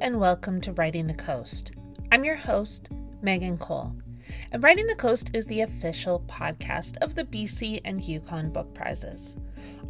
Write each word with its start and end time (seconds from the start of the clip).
and 0.00 0.20
welcome 0.20 0.60
to 0.60 0.72
Writing 0.72 1.06
the 1.06 1.14
Coast. 1.14 1.72
I'm 2.12 2.22
your 2.22 2.36
host, 2.36 2.90
Megan 3.22 3.56
Cole, 3.56 3.96
and 4.52 4.62
Writing 4.62 4.86
the 4.86 4.94
Coast 4.94 5.30
is 5.32 5.46
the 5.46 5.62
official 5.62 6.22
podcast 6.28 6.98
of 6.98 7.14
the 7.14 7.24
BC 7.24 7.80
and 7.82 8.02
Yukon 8.02 8.52
Book 8.52 8.74
Prizes. 8.74 9.36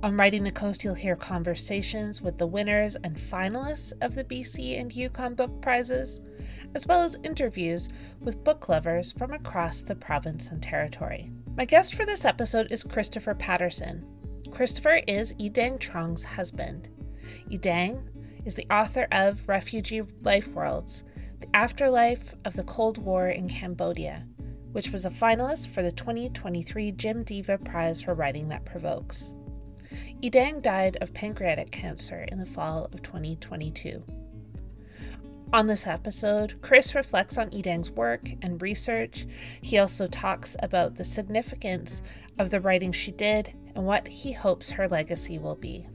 On 0.05 0.17
Writing 0.17 0.45
the 0.45 0.53
Coast, 0.53 0.85
you'll 0.85 0.95
hear 0.95 1.17
conversations 1.17 2.23
with 2.23 2.39
the 2.39 2.47
winners 2.47 2.95
and 3.03 3.17
finalists 3.17 3.93
of 4.01 4.15
the 4.15 4.23
BC 4.23 4.79
and 4.79 4.95
Yukon 4.95 5.35
Book 5.35 5.61
Prizes, 5.61 6.21
as 6.75 6.87
well 6.87 7.03
as 7.03 7.17
interviews 7.25 7.89
with 8.21 8.45
book 8.45 8.69
lovers 8.69 9.11
from 9.11 9.33
across 9.33 9.83
the 9.83 9.97
province 9.97 10.49
and 10.49 10.63
territory. 10.63 11.33
My 11.57 11.65
guest 11.65 11.97
for 11.97 12.07
this 12.07 12.25
episode 12.25 12.69
is 12.71 12.85
Christopher 12.85 13.35
Patterson. 13.35 14.07
Christopher 14.53 15.01
is 15.09 15.35
Y-Dang 15.41 15.79
Troeung's 15.79 16.23
husband. 16.23 16.91
Y-Dang 17.51 18.09
is 18.47 18.55
the 18.55 18.67
author 18.71 19.09
of 19.11 19.49
Refugee 19.49 20.03
Life 20.23 20.47
Worlds 20.47 21.03
The 21.41 21.49
Afterlife 21.55 22.33
of 22.45 22.55
the 22.55 22.63
Cold 22.63 22.97
War 22.97 23.29
in 23.29 23.49
Cambodia, 23.49 24.25
which 24.71 24.91
was 24.91 25.05
a 25.05 25.11
finalist 25.11 25.67
for 25.67 25.83
the 25.83 25.91
2023 25.91 26.93
Jim 26.93 27.25
Deva 27.25 27.59
Prize 27.59 28.01
for 28.01 28.15
Writing 28.15 28.49
That 28.49 28.65
Provokes. 28.65 29.33
Y-Dang 30.23 30.61
died 30.61 30.97
of 31.01 31.13
pancreatic 31.13 31.73
cancer 31.73 32.25
in 32.31 32.39
the 32.39 32.47
fall 32.47 32.89
of 32.93 33.03
2022. 33.03 34.05
On 35.53 35.67
this 35.67 35.85
episode, 35.85 36.63
Chris 36.63 36.95
reflects 36.95 37.37
on 37.37 37.51
Y-Dang's 37.53 37.91
work 37.91 38.29
and 38.43 38.63
research. 38.63 39.27
He 39.61 39.77
also 39.77 40.07
talks 40.07 40.57
about 40.61 40.95
the 40.95 41.05
significance 41.05 42.01
of 42.39 42.51
the 42.51 42.61
writing 42.61 42.93
she 42.93 43.11
did 43.11 43.55
and 43.75 43.85
what 43.85 44.07
he 44.07 44.33
hopes 44.33 44.71
her 44.71 44.87
legacy 44.87 45.37
will 45.37 45.57
be. 45.57 45.89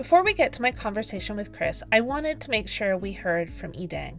Before 0.00 0.24
we 0.24 0.32
get 0.32 0.54
to 0.54 0.62
my 0.62 0.72
conversation 0.72 1.36
with 1.36 1.52
Chris, 1.52 1.82
I 1.92 2.00
wanted 2.00 2.40
to 2.40 2.50
make 2.50 2.68
sure 2.68 2.96
we 2.96 3.12
heard 3.12 3.52
from 3.52 3.74
Y-Dang. 3.76 4.18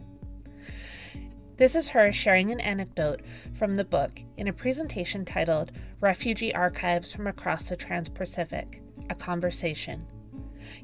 This 1.56 1.74
is 1.74 1.88
her 1.88 2.12
sharing 2.12 2.52
an 2.52 2.60
anecdote 2.60 3.20
from 3.58 3.74
the 3.74 3.84
book 3.84 4.20
in 4.36 4.46
a 4.46 4.52
presentation 4.52 5.24
titled 5.24 5.72
Refugee 6.00 6.54
Archives 6.54 7.12
from 7.12 7.26
Across 7.26 7.64
the 7.64 7.74
Trans 7.74 8.08
Pacific 8.08 8.80
A 9.10 9.16
Conversation. 9.16 10.06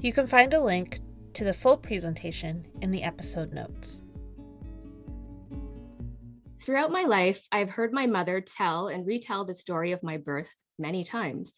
You 0.01 0.13
can 0.13 0.27
find 0.27 0.53
a 0.53 0.61
link 0.61 0.99
to 1.35 1.45
the 1.45 1.55
full 1.55 1.77
presentation 1.77 2.67
in 2.83 2.91
the 2.91 3.05
episode 3.05 3.53
notes. 3.53 4.03
Throughout 6.61 6.91
my 6.91 7.05
life, 7.05 7.47
I've 7.53 7.71
heard 7.71 7.93
my 7.93 8.09
mother 8.09 8.41
tell 8.41 8.89
and 8.89 9.07
retell 9.07 9.45
the 9.45 9.55
story 9.55 9.93
of 9.93 10.03
my 10.03 10.17
birth 10.17 10.53
many 10.77 11.05
times. 11.05 11.53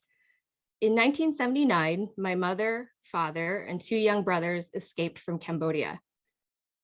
In 0.80 0.92
1979, 0.92 2.08
my 2.16 2.34
mother, 2.34 2.90
father, 3.02 3.58
and 3.58 3.78
two 3.78 3.98
young 3.98 4.22
brothers 4.22 4.70
escaped 4.72 5.18
from 5.18 5.38
Cambodia. 5.38 6.00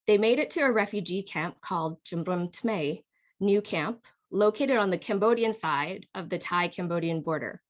They 0.07 0.19
made 0.19 0.39
it 0.39 0.51
to 0.51 0.61
a 0.61 0.71
refugee 0.71 1.23
camp 1.23 1.63
called 1.63 2.05
Jumbrum 2.05 2.53
Tme, 2.53 3.03
New 3.41 3.63
Camp, 3.63 4.05
located 4.31 4.77
on 4.77 4.91
the 4.91 4.99
Cambodian 4.99 5.55
side 5.55 6.05
of 6.15 6.29
the 6.29 6.37
Thai 6.37 6.69
Cambodian 6.69 7.23
border. 7.23 7.63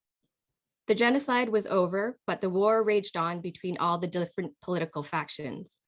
The 0.88 0.97
genocide 0.97 1.48
was 1.48 1.69
over, 1.69 2.19
but 2.27 2.41
the 2.41 2.50
war 2.50 2.82
raged 2.82 3.16
on 3.16 3.41
between 3.41 3.78
all 3.78 3.98
the 3.98 4.08
different 4.08 4.54
political 4.62 5.04
factions. 5.04 5.78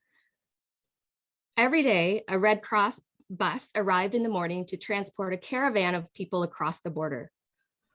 Every 1.57 1.83
day, 1.83 2.23
a 2.29 2.39
Red 2.39 2.63
Cross 2.63 3.01
bus 3.29 3.71
arrived 3.75 4.15
in 4.15 4.23
the 4.23 4.29
morning 4.29 4.67
to 4.67 4.77
transport 4.77 5.35
a 5.35 5.37
caravan 5.37 5.97
of 5.97 6.13
people 6.15 6.45
across 6.45 6.81
the 6.81 6.91
border. 6.91 7.33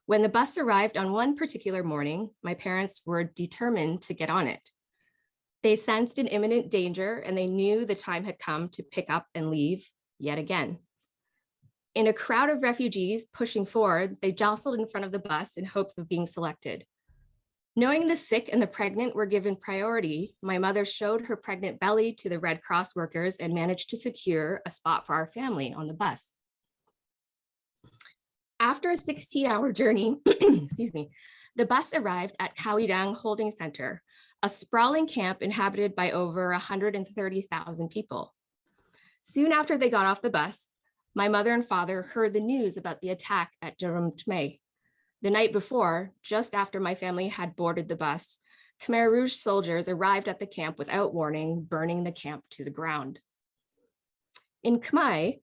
When 0.05 0.21
the 0.21 0.29
bus 0.29 0.57
arrived 0.57 0.97
on 0.97 1.13
one 1.13 1.37
particular 1.37 1.81
morning, 1.81 2.29
my 2.43 2.55
parents 2.55 3.01
were 3.05 3.23
determined 3.23 4.01
to 4.03 4.13
get 4.13 4.29
on 4.29 4.47
it. 4.47 4.69
They 5.61 5.77
sensed 5.77 6.19
an 6.19 6.27
imminent 6.27 6.69
danger 6.69 7.19
and 7.19 7.37
they 7.37 7.47
knew 7.47 7.85
the 7.85 7.95
time 7.95 8.25
had 8.25 8.37
come 8.37 8.67
to 8.69 8.83
pick 8.83 9.09
up 9.09 9.27
and 9.33 9.49
leave 9.49 9.89
yet 10.19 10.37
again. 10.37 10.79
In 11.95 12.07
a 12.07 12.13
crowd 12.13 12.49
of 12.49 12.63
refugees 12.63 13.25
pushing 13.33 13.65
forward, 13.65 14.17
they 14.21 14.33
jostled 14.33 14.77
in 14.77 14.87
front 14.87 15.05
of 15.05 15.13
the 15.13 15.19
bus 15.19 15.55
in 15.55 15.63
hopes 15.63 15.97
of 15.97 16.09
being 16.09 16.27
selected. 16.27 16.85
Knowing 17.75 18.07
the 18.07 18.17
sick 18.17 18.49
and 18.51 18.61
the 18.61 18.67
pregnant 18.67 19.15
were 19.15 19.25
given 19.25 19.55
priority, 19.55 20.35
my 20.41 20.57
mother 20.57 20.83
showed 20.83 21.27
her 21.27 21.37
pregnant 21.37 21.79
belly 21.79 22.11
to 22.13 22.27
the 22.27 22.39
Red 22.39 22.61
Cross 22.61 22.95
workers 22.95 23.37
and 23.37 23.53
managed 23.53 23.89
to 23.89 23.97
secure 23.97 24.61
a 24.65 24.69
spot 24.69 25.07
for 25.07 25.15
our 25.15 25.27
family 25.27 25.73
on 25.73 25.87
the 25.87 25.93
bus. 25.93 26.33
After 28.63 28.91
a 28.91 28.97
16 28.97 29.45
hour 29.45 29.73
journey, 29.73 30.21
excuse 30.25 30.93
me, 30.93 31.09
the 31.57 31.65
bus 31.65 31.91
arrived 31.93 32.37
at 32.39 32.55
Khao-I-Dang 32.55 33.13
Holding 33.13 33.51
Center, 33.51 34.01
a 34.41 34.47
sprawling 34.47 35.05
camp 35.05 35.41
inhabited 35.41 35.97
by 35.97 36.11
over 36.11 36.49
130,000 36.51 37.89
people. 37.89 38.33
Soon 39.21 39.51
after 39.51 39.77
they 39.77 39.89
got 39.89 40.05
off 40.05 40.21
the 40.21 40.29
bus, 40.29 40.75
my 41.13 41.27
mother 41.27 41.51
and 41.51 41.65
father 41.65 42.03
heard 42.03 42.31
the 42.31 42.39
news 42.39 42.77
about 42.77 43.01
the 43.01 43.09
attack 43.09 43.51
at 43.61 43.77
Jumbrum 43.77 44.17
Tme. 44.17 44.61
The 45.21 45.29
night 45.29 45.51
before, 45.51 46.13
just 46.21 46.55
after 46.55 46.79
my 46.79 46.95
family 46.95 47.27
had 47.27 47.57
boarded 47.57 47.89
the 47.89 47.97
bus, 47.97 48.39
Khmer 48.81 49.11
Rouge 49.11 49.33
soldiers 49.33 49.89
arrived 49.89 50.29
at 50.29 50.39
the 50.39 50.47
camp 50.47 50.79
without 50.79 51.13
warning, 51.13 51.63
burning 51.63 52.05
the 52.05 52.13
camp 52.13 52.45
to 52.51 52.63
the 52.63 52.69
ground. 52.69 53.19
In 54.63 54.79
Khmer, 54.79 55.41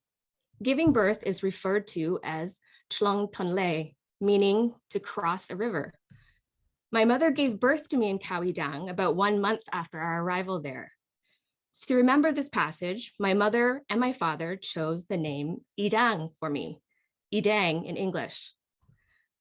giving 0.63 0.95
birth 0.95 1.23
is 1.27 1.43
referred 1.43 1.87
to 1.89 2.19
as 2.25 2.59
Chlong 2.91 3.33
Tonle, 3.33 3.95
meaning 4.21 4.75
to 4.91 5.01
cross 5.01 5.49
a 5.49 5.57
river. 5.57 5.95
My 6.93 7.05
mother 7.05 7.31
gave 7.31 7.61
birth 7.61 7.89
to 7.91 7.97
me 7.97 8.11
in 8.11 8.19
Khao-I-Dang 8.19 8.89
about 8.89 9.17
one 9.17 9.41
month 9.41 9.63
after 9.73 9.99
our 9.99 10.23
arrival 10.23 10.61
there. 10.61 10.93
To 11.87 11.95
remember 11.95 12.33
this 12.33 12.49
passage, 12.49 13.15
my 13.19 13.33
mother 13.33 13.83
and 13.89 14.01
my 14.01 14.13
father 14.13 14.57
chose 14.57 15.07
the 15.07 15.17
name 15.17 15.65
Yidang 15.79 16.31
for 16.39 16.51
me, 16.51 16.81
Yidang 17.33 17.87
in 17.87 17.97
English, 17.97 18.53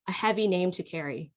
a 0.07 0.11
heavy 0.11 0.47
name 0.47 0.71
to 0.71 0.83
carry. 0.83 1.31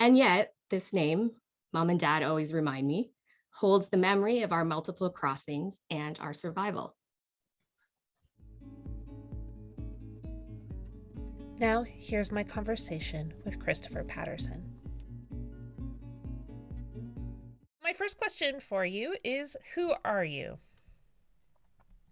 And 0.00 0.18
yet, 0.18 0.52
this 0.68 0.92
name, 0.92 1.30
mom 1.72 1.90
and 1.90 2.00
dad 2.00 2.22
always 2.22 2.52
remind 2.52 2.86
me, 2.86 3.12
holds 3.54 3.88
the 3.88 3.96
memory 3.96 4.42
of 4.42 4.52
our 4.52 4.64
multiple 4.64 5.10
crossings 5.10 5.78
and 5.88 6.18
our 6.20 6.34
survival. 6.34 6.96
Now, 11.58 11.84
here's 11.84 12.32
my 12.32 12.42
conversation 12.42 13.32
with 13.44 13.60
Christopher 13.60 14.02
Patterson. 14.02 14.64
My 17.82 17.92
first 17.92 18.18
question 18.18 18.58
for 18.58 18.84
you 18.84 19.14
is 19.22 19.56
Who 19.76 19.94
are 20.04 20.24
you? 20.24 20.58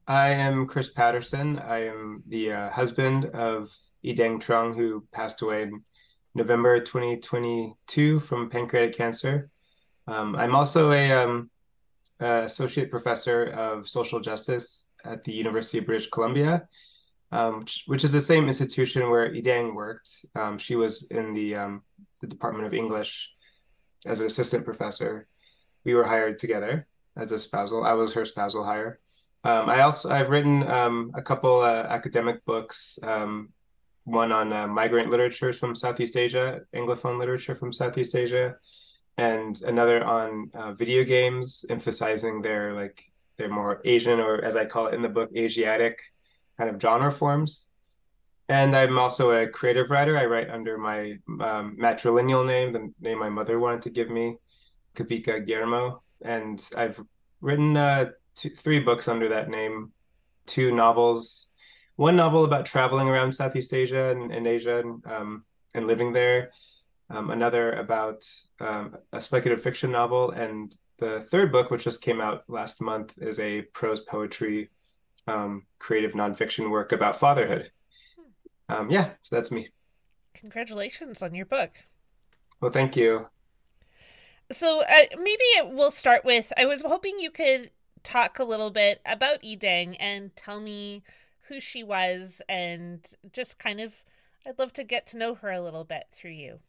I 0.07 0.29
am 0.29 0.67
Chris 0.67 0.91
Patterson. 0.91 1.59
I 1.59 1.87
am 1.87 2.23
the 2.29 2.53
uh, 2.53 2.71
husband 2.71 3.27
of 3.27 3.77
Y-Dang 4.05 4.39
Troeung, 4.39 4.77
who 4.77 5.05
passed 5.13 5.43
away 5.43 5.63
in 5.63 5.83
November 6.37 6.79
2022 6.79 8.21
from 8.21 8.49
pancreatic 8.49 8.97
cancer. 8.97 9.51
Um, 10.07 10.37
I'm 10.37 10.55
also 10.55 10.93
a 10.93 11.11
um, 11.11 11.51
associate 12.21 12.93
professor 12.93 13.47
of 13.47 13.89
social 13.89 14.21
justice 14.21 14.93
at 15.05 15.25
the 15.25 15.33
University 15.33 15.79
of 15.79 15.87
British 15.87 16.11
Columbia 16.11 16.69
um, 17.33 17.61
which, 17.61 17.85
which, 17.87 18.05
is 18.05 18.13
the 18.13 18.21
same 18.21 18.47
institution 18.47 19.09
where 19.11 19.31
Y-Dang 19.33 19.75
worked. 19.75 20.27
Um, 20.37 20.59
she 20.59 20.77
was 20.77 21.11
in 21.11 21.33
the 21.33 21.57
um, 21.57 21.83
the 22.21 22.27
Department 22.27 22.67
of 22.67 22.75
English 22.75 23.33
as 24.07 24.21
an 24.21 24.27
assistant 24.27 24.65
professor. 24.65 25.27
We 25.85 25.95
were 25.95 26.05
hired 26.05 26.39
together 26.39 26.87
as 27.17 27.33
a 27.33 27.39
spousal. 27.39 27.85
I 27.85 27.95
was 27.95 28.15
her 28.15 28.25
spousal 28.25 28.65
hire. 28.65 29.01
Um, 29.45 29.69
I 29.69 29.81
also 29.81 30.11
I've 30.11 30.31
written 30.31 30.69
um, 30.69 31.11
a 31.15 31.23
couple 31.23 31.61
uh, 31.61 31.87
academic 31.89 32.45
books. 32.45 32.99
Um, 33.03 33.49
one 34.05 34.33
on 34.33 34.53
uh, 34.53 34.67
migrant 34.67 35.11
literature 35.11 35.53
from 35.53 35.75
Southeast 35.75 36.17
Asia, 36.17 36.61
Anglophone 36.75 37.19
literature 37.19 37.55
from 37.55 37.73
Southeast 37.73 38.17
Asia, 38.17 38.57
and 39.17 39.61
another 39.63 40.05
on 40.05 40.51
uh, 40.55 40.73
video 40.73 41.05
games, 41.05 41.65
emphasizing 41.71 42.43
their 42.43 42.75
like 42.75 43.03
their 43.39 43.49
more 43.49 43.81
Asian 43.85 44.21
or 44.21 44.45
as 44.45 44.57
I 44.57 44.67
call 44.67 44.87
it 44.87 44.95
in 44.95 45.01
the 45.01 45.09
book, 45.09 45.31
Asiatic 45.37 45.99
kind 46.63 46.75
of 46.75 46.81
genre 46.81 47.11
forms. 47.11 47.67
And 48.49 48.77
I'm 48.77 48.99
also 48.99 49.33
a 49.33 49.49
creative 49.49 49.91
writer. 49.91 50.17
I 50.17 50.27
write 50.27 50.51
under 50.51 50.79
my 50.79 51.19
um, 51.41 51.77
matrilineal 51.81 52.47
name, 52.47 52.73
the 52.73 52.93
name 53.01 53.19
my 53.19 53.29
mother 53.29 53.59
wanted 53.59 53.83
to 53.83 53.91
give 53.91 54.11
me, 54.11 54.37
Kavika 54.95 55.45
Guillermo. 55.45 56.03
And 56.23 56.63
I've 56.77 57.01
written 57.41 57.77
uh, 57.77 58.11
two, 58.37 58.51
three 58.51 58.79
books 58.79 59.09
under 59.09 59.29
that 59.31 59.49
name, 59.49 59.93
two 60.47 60.73
novels, 60.73 61.49
one 61.97 62.15
novel 62.17 62.45
about 62.45 62.67
traveling 62.67 63.09
around 63.09 63.33
Southeast 63.33 63.75
Asia 63.75 64.11
and, 64.11 64.33
and 64.33 64.47
Asia 64.47 64.79
and, 64.81 65.05
um, 65.07 65.45
and 65.75 65.87
living 65.87 66.13
there, 66.13 66.51
um, 67.11 67.31
another 67.31 67.73
about 67.73 68.25
um, 68.61 68.97
a 69.13 69.21
speculative 69.21 69.65
fiction 69.65 69.91
novel, 69.91 70.31
and 70.31 70.77
the 70.99 71.21
third 71.21 71.51
book, 71.51 71.71
which 71.71 71.85
just 71.85 72.03
came 72.03 72.21
out 72.21 72.45
last 72.49 72.81
month, 72.81 73.19
is 73.19 73.41
a 73.41 73.63
prose 73.73 74.03
poetry 74.03 74.71
um, 75.27 75.67
creative 75.79 76.13
nonfiction 76.13 76.71
work 76.71 76.93
about 76.93 77.17
fatherhood. 77.17 77.71
Um, 78.69 78.91
yeah, 78.91 79.11
so 79.23 79.37
that's 79.37 79.53
me. 79.53 79.69
Congratulations 80.35 81.23
on 81.23 81.35
your 81.35 81.47
book. 81.47 81.71
Well, 82.61 82.71
thank 82.71 82.97
you. 82.97 83.27
So 84.51 84.83
uh, 84.83 85.17
maybe 85.19 85.45
we'll 85.65 85.91
start 85.91 86.25
with 86.25 86.53
I 86.57 86.67
was 86.67 86.83
hoping 86.83 87.19
you 87.19 87.31
could 87.31 87.71
talk 88.03 88.39
a 88.39 88.45
little 88.45 88.71
bit 88.71 89.01
about 89.07 89.41
Y-Dang 89.43 89.97
and 89.97 90.35
tell 90.37 90.61
me 90.61 91.03
who 91.49 91.61
she 91.61 91.83
was 91.83 92.43
and 92.49 93.07
just 93.33 93.59
kind 93.59 93.81
of, 93.81 94.05
I'd 94.47 94.59
love 94.59 94.73
to 94.75 94.85
get 94.85 95.07
to 95.09 95.19
know 95.19 95.35
her 95.37 95.51
a 95.51 95.61
little 95.61 95.85
bit 95.85 96.07
through 96.11 96.33
you. 96.33 96.61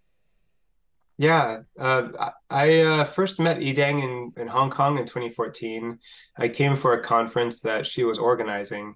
Yeah, 1.24 1.62
uh, 1.80 2.32
I 2.50 2.82
uh, 2.82 3.04
first 3.06 3.40
met 3.40 3.60
Y-Dang 3.60 4.00
in, 4.00 4.34
in 4.36 4.46
Hong 4.46 4.70
Kong 4.70 4.98
in 4.98 5.06
2014. 5.06 5.98
I 6.38 6.50
came 6.50 6.76
for 6.76 6.96
a 6.96 7.02
conference 7.02 7.62
that 7.62 7.86
she 7.86 8.04
was 8.04 8.20
organizing. 8.20 8.96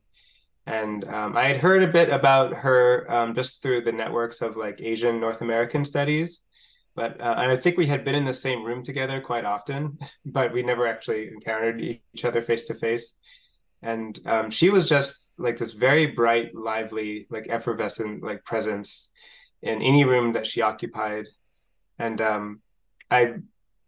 And 0.66 1.08
um, 1.08 1.38
I 1.38 1.46
had 1.46 1.56
heard 1.56 1.84
a 1.84 1.88
bit 1.88 2.10
about 2.10 2.54
her 2.54 3.10
um, 3.10 3.34
just 3.34 3.62
through 3.62 3.80
the 3.80 3.94
networks 3.94 4.42
of 4.42 4.58
like 4.58 4.82
Asian 4.82 5.22
North 5.22 5.42
American 5.42 5.86
studies. 5.86 6.44
But 6.96 7.22
uh, 7.22 7.36
and 7.38 7.50
I 7.50 7.56
think 7.56 7.78
we 7.78 7.86
had 7.86 8.04
been 8.04 8.16
in 8.16 8.26
the 8.26 8.34
same 8.34 8.66
room 8.66 8.84
together 8.84 9.22
quite 9.22 9.46
often, 9.46 9.98
but 10.26 10.52
we 10.52 10.64
never 10.64 10.86
actually 10.86 11.30
encountered 11.30 11.80
each 11.80 12.26
other 12.26 12.42
face 12.42 12.64
to 12.64 12.74
face. 12.74 13.22
And 13.82 14.20
um, 14.26 14.50
she 14.50 14.70
was 14.70 14.90
just 14.90 15.40
like 15.40 15.58
this 15.58 15.72
very 15.72 16.08
bright, 16.08 16.54
lively, 16.54 17.26
like 17.30 17.48
effervescent, 17.48 18.22
like 18.22 18.44
presence 18.44 19.14
in 19.62 19.82
any 19.82 20.04
room 20.04 20.34
that 20.34 20.46
she 20.46 20.62
occupied 20.62 21.28
and 22.00 22.22
um, 22.22 22.62
I 23.10 23.36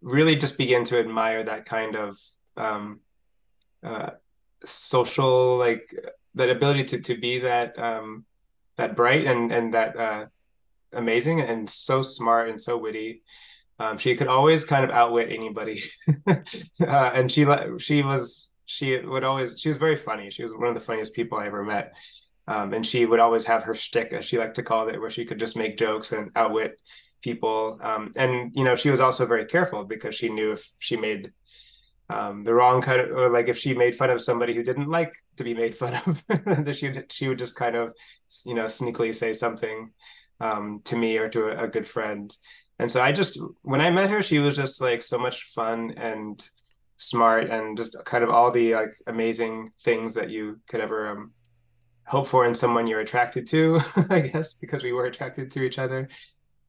really 0.01 0.35
just 0.35 0.57
began 0.57 0.83
to 0.85 0.99
admire 0.99 1.43
that 1.43 1.65
kind 1.65 1.95
of 1.95 2.17
um, 2.57 2.99
uh, 3.83 4.11
social 4.63 5.57
like 5.57 5.93
that 6.35 6.49
ability 6.49 6.83
to 6.83 7.01
to 7.01 7.15
be 7.15 7.39
that 7.39 7.77
um, 7.79 8.25
that 8.77 8.95
bright 8.95 9.25
and 9.25 9.51
and 9.51 9.73
that 9.73 9.97
uh, 9.97 10.25
amazing 10.93 11.41
and 11.41 11.69
so 11.69 12.01
smart 12.01 12.49
and 12.49 12.59
so 12.59 12.77
witty. 12.77 13.23
Um, 13.81 13.97
she 13.97 14.13
could 14.13 14.27
always 14.27 14.65
kind 14.65 14.83
of 14.83 14.91
outwit 14.91 15.31
anybody, 15.31 15.81
uh, 16.27 16.35
and 16.81 17.31
she 17.31 17.45
she 17.77 18.03
was 18.03 18.51
she 18.65 18.97
would 18.97 19.23
always 19.23 19.59
she 19.59 19.69
was 19.69 19.77
very 19.77 19.95
funny. 19.95 20.29
She 20.29 20.43
was 20.43 20.53
one 20.53 20.67
of 20.67 20.73
the 20.73 20.81
funniest 20.81 21.13
people 21.13 21.37
I 21.37 21.47
ever 21.47 21.63
met. 21.63 21.95
Um, 22.47 22.73
and 22.73 22.83
she 22.83 23.05
would 23.05 23.19
always 23.19 23.45
have 23.45 23.61
her 23.65 23.75
shtick, 23.75 24.11
as 24.11 24.25
she 24.25 24.39
liked 24.39 24.55
to 24.55 24.63
call 24.63 24.89
it, 24.89 24.99
where 24.99 25.11
she 25.11 25.23
could 25.23 25.37
just 25.37 25.55
make 25.55 25.77
jokes 25.77 26.13
and 26.13 26.31
outwit 26.35 26.81
people. 27.21 27.79
Um, 27.81 28.11
and 28.15 28.51
you 28.55 28.63
know, 28.63 28.75
she 28.75 28.89
was 28.89 29.01
also 29.01 29.25
very 29.25 29.45
careful 29.45 29.83
because 29.83 30.15
she 30.15 30.29
knew 30.29 30.51
if 30.51 30.69
she 30.79 30.97
made 30.97 31.31
um, 32.09 32.43
the 32.43 32.53
wrong 32.53 32.81
kind 32.81 33.01
of, 33.01 33.11
or 33.11 33.29
like 33.29 33.49
if 33.49 33.57
she 33.57 33.73
made 33.73 33.95
fun 33.95 34.09
of 34.09 34.21
somebody 34.21 34.53
who 34.53 34.63
didn't 34.63 34.89
like 34.89 35.13
to 35.37 35.43
be 35.43 35.53
made 35.53 35.75
fun 35.81 35.93
of, 36.05 36.75
she 36.75 36.93
she 37.09 37.27
would 37.27 37.39
just 37.39 37.55
kind 37.55 37.75
of, 37.75 37.93
you 38.45 38.55
know, 38.55 38.65
sneakily 38.65 39.13
say 39.13 39.33
something 39.33 39.91
um, 40.39 40.81
to 40.85 40.95
me 40.95 41.17
or 41.17 41.29
to 41.29 41.47
a, 41.47 41.65
a 41.65 41.67
good 41.67 41.87
friend. 41.87 42.35
And 42.79 42.89
so 42.89 43.01
I 43.01 43.11
just, 43.11 43.37
when 43.61 43.81
I 43.81 43.89
met 43.91 44.09
her, 44.09 44.21
she 44.21 44.39
was 44.39 44.55
just 44.55 44.81
like 44.81 45.01
so 45.01 45.19
much 45.19 45.43
fun 45.43 45.93
and 45.97 46.41
smart 46.95 47.49
and 47.49 47.75
just 47.75 47.97
kind 48.05 48.23
of 48.23 48.29
all 48.29 48.51
the 48.51 48.73
like 48.73 48.93
amazing 49.07 49.69
things 49.81 50.15
that 50.15 50.29
you 50.29 50.59
could 50.69 50.79
ever 50.79 51.09
um, 51.09 51.31
hope 52.05 52.25
for 52.25 52.45
in 52.45 52.53
someone 52.53 52.87
you're 52.87 53.01
attracted 53.01 53.45
to, 53.47 53.79
I 54.09 54.21
guess, 54.21 54.53
because 54.53 54.83
we 54.83 54.93
were 54.93 55.05
attracted 55.05 55.51
to 55.51 55.63
each 55.63 55.77
other 55.77 56.07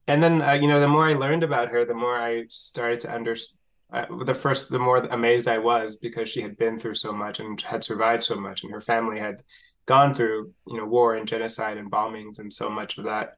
and 0.07 0.23
then 0.23 0.41
uh, 0.41 0.53
you 0.53 0.67
know 0.67 0.79
the 0.79 0.87
more 0.87 1.05
i 1.05 1.13
learned 1.13 1.43
about 1.43 1.69
her 1.69 1.85
the 1.85 1.93
more 1.93 2.17
i 2.17 2.43
started 2.49 2.99
to 2.99 3.11
understand 3.11 3.57
uh, 3.93 4.05
the 4.23 4.33
first 4.33 4.69
the 4.69 4.79
more 4.79 4.97
amazed 4.97 5.47
i 5.47 5.57
was 5.57 5.97
because 5.97 6.29
she 6.29 6.41
had 6.41 6.57
been 6.57 6.79
through 6.79 6.93
so 6.93 7.11
much 7.11 7.39
and 7.39 7.59
had 7.61 7.83
survived 7.83 8.23
so 8.23 8.35
much 8.35 8.63
and 8.63 8.71
her 8.71 8.81
family 8.81 9.19
had 9.19 9.43
gone 9.85 10.13
through 10.13 10.51
you 10.67 10.77
know 10.77 10.85
war 10.85 11.15
and 11.15 11.27
genocide 11.27 11.77
and 11.77 11.91
bombings 11.91 12.39
and 12.39 12.51
so 12.51 12.69
much 12.69 12.97
of 12.97 13.05
that. 13.05 13.37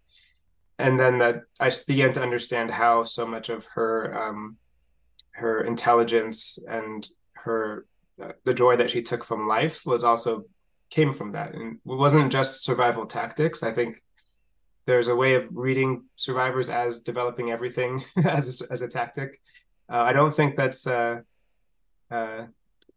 And 0.80 1.00
then 1.00 1.20
that 1.20 1.44
i 1.60 1.70
began 1.88 2.12
to 2.14 2.22
understand 2.22 2.72
how 2.72 3.04
so 3.04 3.26
much 3.26 3.50
of 3.50 3.66
her 3.74 3.94
um 4.22 4.58
her 5.32 5.64
intelligence 5.64 6.60
and 6.70 7.08
her 7.34 7.86
uh, 8.22 8.34
the 8.44 8.54
joy 8.54 8.76
that 8.78 8.90
she 8.90 9.02
took 9.02 9.24
from 9.24 9.48
life 9.48 9.86
was 9.86 10.04
also 10.04 10.46
came 10.90 11.12
from 11.12 11.32
that. 11.32 11.54
And 11.56 11.76
it 11.76 11.80
wasn't 11.86 12.32
just 12.32 12.64
survival 12.64 13.06
tactics. 13.06 13.64
I 13.64 13.72
think 13.72 14.02
there's 14.86 15.08
a 15.08 15.16
way 15.16 15.36
of 15.36 15.48
reading 15.52 16.04
survivors 16.16 16.70
as 16.70 17.02
developing 17.02 17.52
everything 17.52 18.02
as 18.26 18.62
a, 18.62 18.72
as 18.72 18.82
a 18.82 18.88
tactic. 18.88 19.42
Uh, 19.90 20.02
I 20.02 20.14
don't 20.14 20.34
think 20.34 20.56
that's 20.56 20.88
uh, 20.88 21.22
uh, 22.12 22.46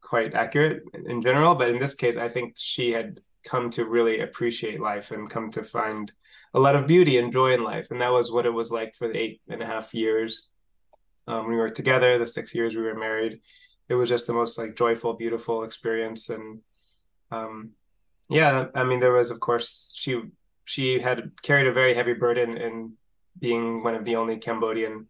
quite 0.01 0.35
accurate 0.35 0.83
in 1.07 1.23
general, 1.23 1.55
but 1.55 1.71
in 1.71 1.79
this 1.79 1.95
case, 1.95 2.17
I 2.17 2.29
think 2.29 2.55
she 2.57 2.93
had 2.93 3.21
come 3.45 3.71
to 3.71 3.85
really 3.85 4.21
appreciate 4.21 4.81
life 4.81 5.11
and 5.11 5.31
come 5.31 5.51
to 5.51 5.63
find 5.63 6.13
a 6.55 6.61
lot 6.61 6.75
of 6.75 6.87
beauty 6.87 7.19
and 7.19 7.33
joy 7.33 7.53
in 7.53 7.63
life, 7.63 7.91
and 7.91 8.01
that 8.01 8.13
was 8.13 8.33
what 8.33 8.47
it 8.47 8.51
was 8.53 8.73
like 8.73 8.95
for 8.95 9.09
the 9.09 9.19
eight 9.19 9.41
and 9.49 9.63
a 9.63 9.67
half 9.67 9.95
years 9.95 10.51
um, 11.29 11.49
we 11.49 11.57
were 11.57 11.69
together. 11.69 12.19
The 12.19 12.27
six 12.27 12.55
years 12.55 12.77
we 12.77 12.83
were 12.83 12.95
married, 12.95 13.41
it 13.89 13.95
was 13.95 14.09
just 14.09 14.27
the 14.27 14.33
most 14.33 14.59
like 14.59 14.77
joyful, 14.77 15.15
beautiful 15.15 15.65
experience, 15.65 16.29
and 16.29 16.61
um, 17.31 17.71
yeah, 18.29 18.67
I 18.75 18.85
mean, 18.85 19.01
there 19.01 19.13
was 19.13 19.31
of 19.31 19.41
course 19.41 19.93
she 19.97 20.23
she 20.67 20.99
had 20.99 21.31
carried 21.43 21.69
a 21.69 21.73
very 21.73 21.95
heavy 21.95 22.13
burden 22.13 22.57
in 22.59 22.93
being 23.39 23.83
one 23.83 23.95
of 23.95 24.05
the 24.05 24.17
only 24.17 24.37
Cambodian 24.37 25.07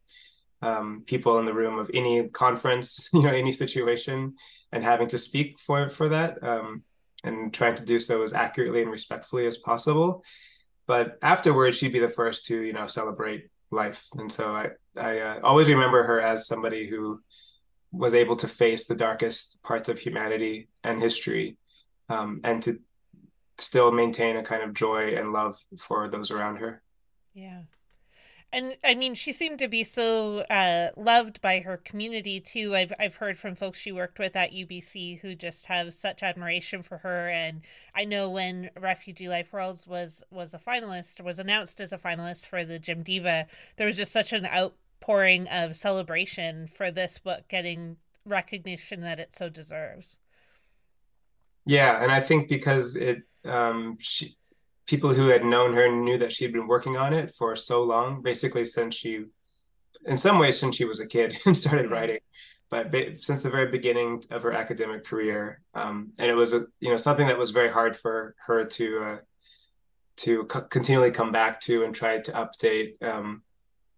um, 0.62 1.02
people 1.06 1.38
in 1.38 1.46
the 1.46 1.54
room 1.54 1.78
of 1.78 1.90
any 1.92 2.28
conference, 2.28 3.08
you 3.12 3.22
know, 3.22 3.30
any 3.30 3.52
situation, 3.52 4.36
and 4.72 4.84
having 4.84 5.08
to 5.08 5.18
speak 5.18 5.58
for 5.58 5.88
for 5.88 6.08
that, 6.10 6.42
um, 6.42 6.82
and 7.24 7.52
trying 7.52 7.74
to 7.74 7.84
do 7.84 7.98
so 7.98 8.22
as 8.22 8.32
accurately 8.32 8.82
and 8.82 8.90
respectfully 8.90 9.46
as 9.46 9.56
possible. 9.56 10.22
But 10.86 11.18
afterwards, 11.22 11.78
she'd 11.78 11.92
be 11.92 11.98
the 11.98 12.08
first 12.08 12.44
to, 12.46 12.62
you 12.62 12.72
know, 12.72 12.86
celebrate 12.86 13.48
life, 13.70 14.06
and 14.16 14.30
so 14.30 14.54
I 14.54 14.70
I 14.96 15.18
uh, 15.20 15.40
always 15.42 15.68
remember 15.68 16.02
her 16.02 16.20
as 16.20 16.46
somebody 16.46 16.86
who 16.86 17.20
was 17.92 18.14
able 18.14 18.36
to 18.36 18.48
face 18.48 18.86
the 18.86 18.96
darkest 18.96 19.62
parts 19.62 19.88
of 19.88 19.98
humanity 19.98 20.68
and 20.84 21.00
history, 21.00 21.56
um, 22.08 22.40
and 22.44 22.62
to 22.62 22.78
still 23.58 23.92
maintain 23.92 24.36
a 24.36 24.42
kind 24.42 24.62
of 24.62 24.74
joy 24.74 25.14
and 25.14 25.32
love 25.32 25.58
for 25.78 26.08
those 26.08 26.30
around 26.30 26.56
her. 26.56 26.82
Yeah. 27.34 27.62
And 28.52 28.76
I 28.84 28.94
mean, 28.94 29.14
she 29.14 29.32
seemed 29.32 29.58
to 29.58 29.68
be 29.68 29.82
so 29.84 30.38
uh, 30.48 30.90
loved 30.96 31.42
by 31.42 31.60
her 31.60 31.76
community 31.76 32.40
too. 32.40 32.74
I've 32.74 32.92
I've 32.98 33.16
heard 33.16 33.36
from 33.36 33.54
folks 33.54 33.78
she 33.78 33.92
worked 33.92 34.18
with 34.18 34.36
at 34.36 34.52
UBC 34.52 35.20
who 35.20 35.34
just 35.34 35.66
have 35.66 35.92
such 35.92 36.22
admiration 36.22 36.82
for 36.82 36.98
her. 36.98 37.28
And 37.28 37.62
I 37.94 38.04
know 38.04 38.30
when 38.30 38.70
Refugee 38.78 39.28
Life 39.28 39.52
Worlds 39.52 39.86
was 39.86 40.22
was 40.30 40.54
a 40.54 40.58
finalist, 40.58 41.22
was 41.22 41.38
announced 41.38 41.80
as 41.80 41.92
a 41.92 41.98
finalist 41.98 42.46
for 42.46 42.64
the 42.64 42.78
Jim 42.78 43.02
Deva, 43.02 43.46
there 43.76 43.86
was 43.86 43.96
just 43.96 44.12
such 44.12 44.32
an 44.32 44.46
outpouring 44.46 45.48
of 45.48 45.76
celebration 45.76 46.66
for 46.68 46.90
this 46.90 47.18
book 47.18 47.48
getting 47.48 47.96
recognition 48.24 49.00
that 49.00 49.20
it 49.20 49.34
so 49.34 49.48
deserves. 49.48 50.18
Yeah, 51.66 52.02
and 52.02 52.12
I 52.12 52.20
think 52.20 52.48
because 52.48 52.96
it 52.96 53.22
um, 53.44 53.96
she, 54.00 54.36
people 54.86 55.12
who 55.12 55.28
had 55.28 55.44
known 55.44 55.74
her 55.74 55.90
knew 55.90 56.16
that 56.18 56.32
she 56.32 56.44
had 56.44 56.52
been 56.52 56.68
working 56.68 56.96
on 56.96 57.12
it 57.12 57.30
for 57.32 57.56
so 57.56 57.82
long, 57.82 58.22
basically 58.22 58.64
since 58.64 58.94
she, 58.94 59.24
in 60.06 60.16
some 60.16 60.38
ways, 60.38 60.58
since 60.58 60.76
she 60.76 60.84
was 60.84 61.00
a 61.00 61.08
kid 61.08 61.36
and 61.46 61.56
started 61.56 61.90
writing, 61.90 62.18
but 62.70 62.92
since 63.18 63.42
the 63.42 63.50
very 63.50 63.70
beginning 63.70 64.22
of 64.30 64.42
her 64.42 64.52
academic 64.52 65.04
career. 65.04 65.60
Um, 65.74 66.12
and 66.18 66.30
it 66.30 66.34
was 66.34 66.52
a, 66.52 66.66
you 66.80 66.90
know 66.90 66.96
something 66.96 67.26
that 67.26 67.38
was 67.38 67.50
very 67.50 67.70
hard 67.70 67.96
for 67.96 68.34
her 68.46 68.64
to 68.64 68.98
uh, 69.04 69.18
to 70.18 70.44
continually 70.44 71.10
come 71.10 71.32
back 71.32 71.60
to 71.60 71.84
and 71.84 71.94
try 71.94 72.18
to 72.18 72.32
update. 72.32 73.02
Um, 73.02 73.42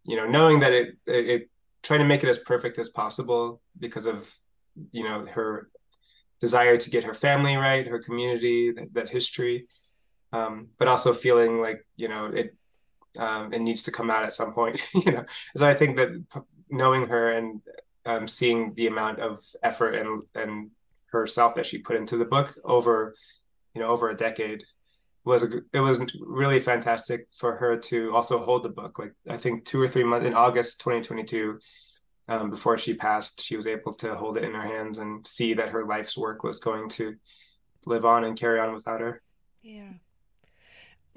you 0.07 0.17
know, 0.17 0.27
knowing 0.27 0.61
that 0.61 0.73
it, 0.73 0.97
it, 1.07 1.29
it 1.29 1.51
trying 1.83 2.01
to 2.01 2.07
make 2.07 2.25
it 2.25 2.29
as 2.29 2.39
perfect 2.39 2.79
as 2.79 2.89
possible 2.89 3.61
because 3.79 4.07
of 4.07 4.35
you 4.93 5.05
know 5.05 5.27
her 5.27 5.69
desire 6.41 6.77
to 6.77 6.91
get 6.91 7.05
her 7.05 7.15
family 7.15 7.57
right, 7.57 7.87
her 7.87 7.99
community, 7.99 8.73
that, 8.73 8.93
that 8.95 9.09
history, 9.09 9.67
um, 10.33 10.69
but 10.79 10.89
also 10.89 11.13
feeling 11.13 11.61
like 11.61 11.85
you 11.97 12.09
know 12.09 12.27
it 12.27 12.55
um, 13.19 13.53
it 13.53 13.61
needs 13.61 13.83
to 13.83 13.93
come 13.93 14.11
out 14.11 14.25
at 14.25 14.33
some 14.33 14.53
point. 14.53 14.83
you 14.95 15.13
know, 15.13 15.25
so 15.57 15.67
I 15.67 15.75
think 15.75 15.97
that 15.97 16.11
knowing 16.71 17.07
her 17.07 17.33
and 17.33 17.61
um, 18.07 18.27
seeing 18.27 18.75
the 18.75 18.87
amount 18.87 19.21
of 19.21 19.41
effort 19.63 19.95
and 19.95 20.23
and 20.35 20.71
herself 21.11 21.55
that 21.55 21.67
she 21.67 21.79
put 21.79 21.97
into 21.97 22.17
the 22.17 22.25
book 22.25 22.55
over 22.65 23.15
you 23.75 23.81
know 23.81 23.89
over 23.89 24.11
a 24.11 24.17
decade 24.17 24.65
was 25.25 25.43
a, 25.43 25.61
it 25.73 25.81
was 25.81 26.01
really 26.21 26.61
fantastic 26.61 27.29
for 27.35 27.57
her 27.57 27.77
to 27.77 28.15
also 28.15 28.39
hold 28.39 28.63
the 28.63 28.69
book 28.69 28.99
like 28.99 29.15
i 29.29 29.37
think 29.37 29.65
two 29.65 29.81
or 29.81 29.89
three 29.89 30.05
months 30.05 30.27
in 30.27 30.35
august 30.35 30.81
2022 30.81 31.59
um, 32.29 32.51
before 32.51 32.77
she 32.77 32.95
passed, 32.95 33.43
she 33.43 33.57
was 33.57 33.67
able 33.67 33.93
to 33.95 34.15
hold 34.15 34.37
it 34.37 34.45
in 34.45 34.55
her 34.55 34.63
hands 34.63 34.99
and 34.99 35.27
see 35.27 35.55
that 35.55 35.71
her 35.71 35.87
life's 35.87 36.17
work 36.17 36.43
was 36.43 36.59
going 36.59 36.89
to 36.91 37.17
live 37.87 38.05
on 38.05 38.25
and 38.25 38.39
carry 38.39 38.61
on 38.61 38.75
without 38.75 39.01
her. 39.01 39.23
Yeah. 39.63 39.93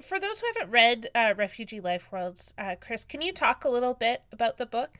For 0.00 0.18
those 0.18 0.40
who 0.40 0.46
haven't 0.54 0.72
read 0.72 1.10
uh, 1.14 1.34
Refugee 1.36 1.80
Life 1.80 2.10
Worlds, 2.10 2.54
uh, 2.58 2.76
Chris, 2.80 3.04
can 3.04 3.20
you 3.20 3.32
talk 3.32 3.64
a 3.64 3.68
little 3.68 3.94
bit 3.94 4.22
about 4.32 4.56
the 4.56 4.66
book? 4.66 4.98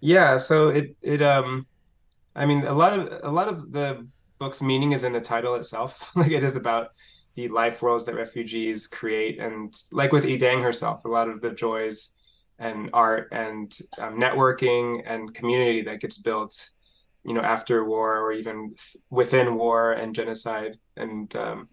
Yeah. 0.00 0.36
So 0.36 0.68
it 0.68 0.96
it 1.00 1.22
um, 1.22 1.66
I 2.34 2.44
mean, 2.44 2.64
a 2.64 2.74
lot 2.74 2.98
of 2.98 3.20
a 3.22 3.30
lot 3.30 3.48
of 3.48 3.72
the 3.72 4.06
book's 4.38 4.62
meaning 4.62 4.92
is 4.92 5.04
in 5.04 5.12
the 5.12 5.20
title 5.20 5.54
itself. 5.54 6.10
like 6.16 6.32
it 6.32 6.42
is 6.42 6.56
about 6.56 6.90
the 7.34 7.48
life 7.48 7.82
worlds 7.82 8.04
that 8.06 8.14
refugees 8.14 8.86
create, 8.86 9.38
and 9.38 9.72
like 9.92 10.12
with 10.12 10.24
Y-Dang 10.24 10.62
herself, 10.62 11.04
a 11.04 11.08
lot 11.08 11.28
of 11.28 11.40
the 11.40 11.52
joys 11.52 12.17
and 12.58 12.90
art 12.92 13.28
and 13.32 13.78
um, 14.00 14.18
networking 14.18 15.02
and 15.06 15.34
community 15.34 15.82
that 15.82 16.00
gets 16.00 16.18
built 16.18 16.70
you 17.24 17.34
know 17.34 17.40
after 17.40 17.84
war 17.84 18.18
or 18.18 18.32
even 18.32 18.72
within 19.10 19.56
war 19.56 19.92
and 19.92 20.14
genocide 20.14 20.76
and 20.96 21.34
um, 21.36 21.68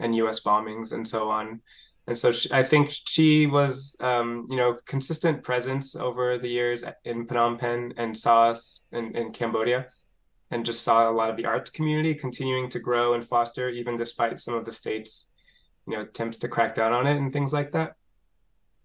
and 0.00 0.14
U.S. 0.16 0.40
bombings 0.40 0.92
and 0.92 1.06
so 1.06 1.30
on. 1.30 1.60
And 2.06 2.16
so 2.16 2.32
she, 2.32 2.50
I 2.52 2.62
think 2.62 2.90
she 2.90 3.46
was, 3.46 3.96
um, 4.00 4.46
you 4.48 4.56
know, 4.56 4.78
consistent 4.86 5.42
presence 5.42 5.94
over 5.94 6.38
the 6.38 6.48
years 6.48 6.82
in 7.04 7.26
Phnom 7.26 7.58
Penh 7.58 7.92
and 7.96 8.16
saw 8.16 8.48
us 8.48 8.86
in, 8.92 9.14
in 9.16 9.32
Cambodia 9.32 9.86
and 10.50 10.64
just 10.64 10.82
saw 10.82 11.08
a 11.08 11.12
lot 11.12 11.30
of 11.30 11.36
the 11.36 11.46
arts 11.46 11.70
community 11.70 12.14
continuing 12.14 12.68
to 12.70 12.80
grow 12.80 13.14
and 13.14 13.24
foster, 13.24 13.68
even 13.68 13.96
despite 13.96 14.40
some 14.40 14.54
of 14.54 14.64
the 14.64 14.72
states, 14.72 15.32
you 15.86 15.94
know, 15.94 16.00
attempts 16.00 16.38
to 16.38 16.48
crack 16.48 16.74
down 16.74 16.92
on 16.92 17.06
it 17.06 17.16
and 17.16 17.32
things 17.32 17.52
like 17.52 17.70
that. 17.72 17.94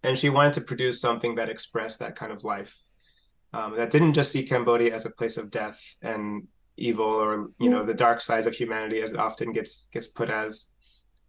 And 0.06 0.18
she 0.18 0.30
wanted 0.30 0.54
to 0.54 0.62
produce 0.62 1.02
something 1.02 1.36
that 1.36 1.50
expressed 1.50 2.00
that 2.00 2.16
kind 2.16 2.32
of 2.32 2.44
life, 2.44 2.78
um, 3.54 3.76
that 3.78 3.90
didn't 3.90 4.14
just 4.14 4.32
see 4.32 4.46
Cambodia 4.46 4.94
as 4.94 5.06
a 5.06 5.10
place 5.10 5.38
of 5.38 5.50
death 5.50 5.80
and 6.02 6.48
evil, 6.78 7.06
or 7.06 7.50
you 7.60 7.70
know, 7.70 7.84
the 7.84 7.94
dark 7.94 8.22
sides 8.22 8.48
of 8.48 8.54
humanity, 8.54 9.02
as 9.02 9.14
it 9.14 9.20
often 9.20 9.52
gets 9.52 9.88
gets 9.92 10.08
put 10.08 10.30
as. 10.30 10.76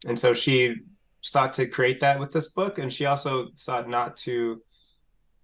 And 0.06 0.18
so 0.18 0.34
she 0.34 0.74
sought 1.20 1.52
to 1.54 1.66
create 1.66 2.00
that 2.00 2.18
with 2.20 2.32
this 2.32 2.48
book, 2.52 2.78
and 2.78 2.92
she 2.92 3.06
also 3.06 3.48
sought 3.54 3.88
not 3.88 4.16
to 4.18 4.62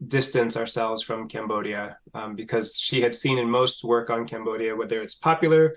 distance 0.07 0.57
ourselves 0.57 1.03
from 1.03 1.27
Cambodia 1.27 1.97
um, 2.15 2.35
because 2.35 2.79
she 2.79 3.01
had 3.01 3.15
seen 3.15 3.39
in 3.39 3.49
most 3.49 3.85
work 3.85 4.11
on 4.11 4.27
Cambodia, 4.27 4.75
whether 4.77 5.01
it's 5.01 5.15
popular, 5.15 5.77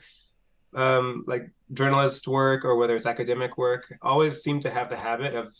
um, 0.73 1.23
like 1.27 1.49
journalist 1.73 2.27
work 2.27 2.65
or 2.65 2.75
whether 2.75 2.95
it's 2.95 3.05
academic 3.05 3.57
work, 3.57 3.97
always 4.01 4.41
seem 4.41 4.59
to 4.59 4.69
have 4.69 4.89
the 4.89 4.95
habit 4.95 5.35
of 5.35 5.53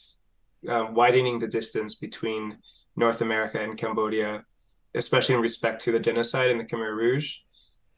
uh, 0.69 0.87
widening 0.91 1.39
the 1.39 1.47
distance 1.47 1.95
between 1.95 2.57
North 2.95 3.21
America 3.21 3.61
and 3.61 3.77
Cambodia, 3.77 4.43
especially 4.93 5.35
in 5.35 5.41
respect 5.41 5.81
to 5.81 5.91
the 5.91 5.99
genocide 5.99 6.51
in 6.51 6.57
the 6.57 6.63
Khmer 6.63 6.95
Rouge. 6.95 7.37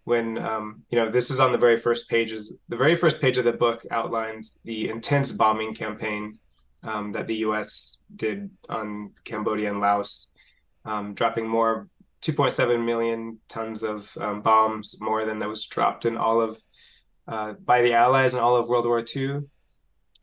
When 0.04 0.38
um, 0.38 0.84
you 0.90 0.98
know 0.98 1.10
this 1.10 1.30
is 1.30 1.40
on 1.40 1.52
the 1.52 1.58
very 1.58 1.78
first 1.78 2.10
pages, 2.10 2.60
the 2.70 2.78
very 2.78 2.96
first 2.96 3.20
page 3.20 3.38
of 3.38 3.46
the 3.46 3.54
book 3.54 3.84
outlines 3.92 4.60
the 4.64 4.90
intense 4.90 5.32
bombing 5.34 5.74
campaign 5.74 6.40
um, 6.84 7.12
that 7.12 7.28
the 7.28 7.36
U.S. 7.48 8.00
did 8.16 8.50
on 8.70 9.12
Cambodia 9.26 9.70
and 9.70 9.82
Laos 9.82 10.32
um, 10.86 11.14
dropping 11.14 11.48
more 11.48 11.90
2.7 12.22 12.84
million 12.84 13.40
tons 13.48 13.84
of 13.84 14.18
um, 14.20 14.42
bombs, 14.42 14.98
more 15.00 15.24
than 15.24 15.40
that 15.40 15.50
was 15.50 15.66
dropped 15.66 16.06
in 16.06 16.18
all 16.18 16.42
of 16.42 16.62
uh, 17.28 17.54
by 17.66 17.82
the 17.82 17.94
Allies 17.94 18.34
in 18.34 18.40
all 18.40 18.56
of 18.56 18.70
World 18.70 18.86
War 18.86 19.04
II, 19.16 19.42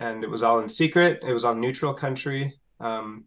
and 0.00 0.24
it 0.24 0.30
was 0.30 0.42
all 0.42 0.60
in 0.60 0.68
secret. 0.68 1.20
It 1.26 1.32
was 1.32 1.44
on 1.44 1.60
neutral 1.60 1.94
country, 1.94 2.54
um, 2.80 3.24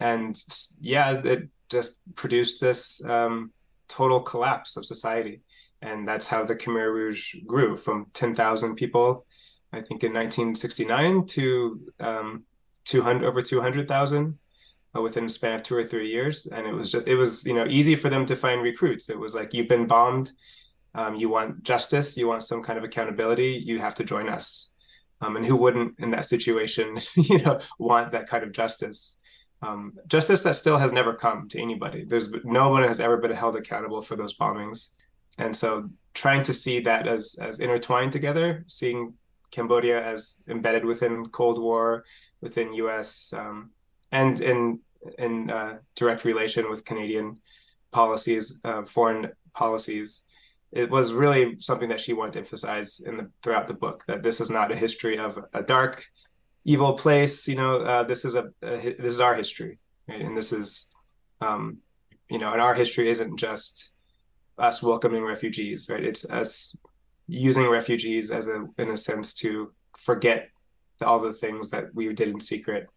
and 0.00 0.36
yeah, 0.80 1.20
it 1.24 1.48
just 1.70 2.02
produced 2.14 2.60
this 2.60 3.04
um, 3.04 3.52
total 3.88 4.20
collapse 4.20 4.76
of 4.76 4.86
society, 4.86 5.40
and 5.82 6.06
that's 6.06 6.26
how 6.26 6.44
the 6.44 6.56
Khmer 6.56 6.92
Rouge 6.92 7.34
grew 7.46 7.76
from 7.76 8.06
10,000 8.12 8.76
people, 8.76 9.26
I 9.72 9.80
think, 9.80 10.04
in 10.04 10.12
1969 10.12 11.26
to 11.26 11.80
um, 12.00 12.44
200 12.84 13.26
over 13.26 13.42
200,000 13.42 14.38
uh, 14.96 15.02
within 15.02 15.24
a 15.24 15.28
span 15.28 15.56
of 15.56 15.62
two 15.62 15.76
or 15.76 15.84
three 15.84 16.10
years. 16.10 16.46
And 16.46 16.66
it 16.66 16.72
was 16.72 16.92
just 16.92 17.06
it 17.06 17.16
was 17.16 17.46
you 17.46 17.54
know 17.54 17.66
easy 17.66 17.94
for 17.94 18.08
them 18.08 18.24
to 18.26 18.36
find 18.36 18.62
recruits. 18.62 19.10
It 19.10 19.18
was 19.18 19.34
like 19.34 19.52
you've 19.52 19.68
been 19.68 19.86
bombed 19.86 20.32
um, 20.94 21.14
you 21.14 21.28
want 21.28 21.62
justice 21.62 22.16
you 22.16 22.28
want 22.28 22.42
some 22.42 22.62
kind 22.62 22.78
of 22.78 22.84
accountability 22.84 23.62
you 23.64 23.78
have 23.78 23.94
to 23.94 24.04
join 24.04 24.28
us 24.28 24.70
um, 25.20 25.36
and 25.36 25.44
who 25.44 25.56
wouldn't 25.56 25.94
in 25.98 26.10
that 26.10 26.24
situation 26.24 26.98
you 27.16 27.38
know 27.42 27.58
want 27.78 28.10
that 28.10 28.28
kind 28.28 28.44
of 28.44 28.52
justice 28.52 29.20
um, 29.62 29.92
justice 30.06 30.42
that 30.42 30.54
still 30.54 30.78
has 30.78 30.92
never 30.92 31.14
come 31.14 31.48
to 31.48 31.60
anybody 31.60 32.04
there's 32.04 32.30
no 32.44 32.70
one 32.70 32.82
has 32.82 33.00
ever 33.00 33.16
been 33.16 33.32
held 33.32 33.56
accountable 33.56 34.00
for 34.00 34.16
those 34.16 34.36
bombings 34.36 34.94
and 35.38 35.54
so 35.54 35.88
trying 36.14 36.42
to 36.42 36.52
see 36.52 36.80
that 36.80 37.06
as 37.06 37.36
as 37.40 37.60
intertwined 37.60 38.12
together 38.12 38.64
seeing 38.66 39.12
cambodia 39.50 40.02
as 40.02 40.44
embedded 40.48 40.84
within 40.84 41.24
cold 41.26 41.60
war 41.60 42.04
within 42.40 42.68
us 42.74 43.32
um, 43.32 43.70
and 44.12 44.40
in 44.40 44.80
in 45.18 45.50
uh, 45.50 45.78
direct 45.94 46.24
relation 46.24 46.68
with 46.70 46.84
Canadian 46.84 47.38
policies, 47.90 48.60
uh, 48.64 48.82
foreign 48.84 49.30
policies. 49.54 50.26
It 50.72 50.90
was 50.90 51.12
really 51.12 51.56
something 51.58 51.88
that 51.88 52.00
she 52.00 52.12
wanted 52.12 52.34
to 52.34 52.38
emphasize 52.40 53.00
in 53.00 53.16
the 53.16 53.30
throughout 53.42 53.66
the 53.66 53.74
book 53.74 54.04
that 54.06 54.22
this 54.22 54.40
is 54.40 54.50
not 54.50 54.70
a 54.70 54.76
history 54.76 55.18
of 55.18 55.38
a 55.54 55.62
dark, 55.62 56.04
evil 56.64 56.92
place. 56.92 57.48
You 57.48 57.56
know, 57.56 57.76
uh, 57.76 58.02
this 58.02 58.24
is 58.24 58.34
a, 58.34 58.50
a, 58.62 58.76
this 58.76 59.14
is 59.14 59.20
our 59.20 59.34
history, 59.34 59.78
right? 60.08 60.20
and 60.20 60.36
this 60.36 60.52
is, 60.52 60.94
um, 61.40 61.78
you 62.28 62.38
know, 62.38 62.52
and 62.52 62.60
our 62.60 62.74
history 62.74 63.08
isn't 63.08 63.38
just 63.38 63.92
us 64.58 64.82
welcoming 64.82 65.24
refugees, 65.24 65.88
right? 65.90 66.04
It's 66.04 66.28
us 66.30 66.76
using 67.26 67.68
refugees 67.68 68.30
as 68.30 68.48
a 68.48 68.66
in 68.78 68.90
a 68.90 68.96
sense 68.96 69.34
to 69.34 69.72
forget 69.96 70.50
all 71.02 71.18
the 71.18 71.32
things 71.32 71.70
that 71.70 71.94
we 71.94 72.12
did 72.12 72.28
in 72.28 72.40
secret 72.40 72.88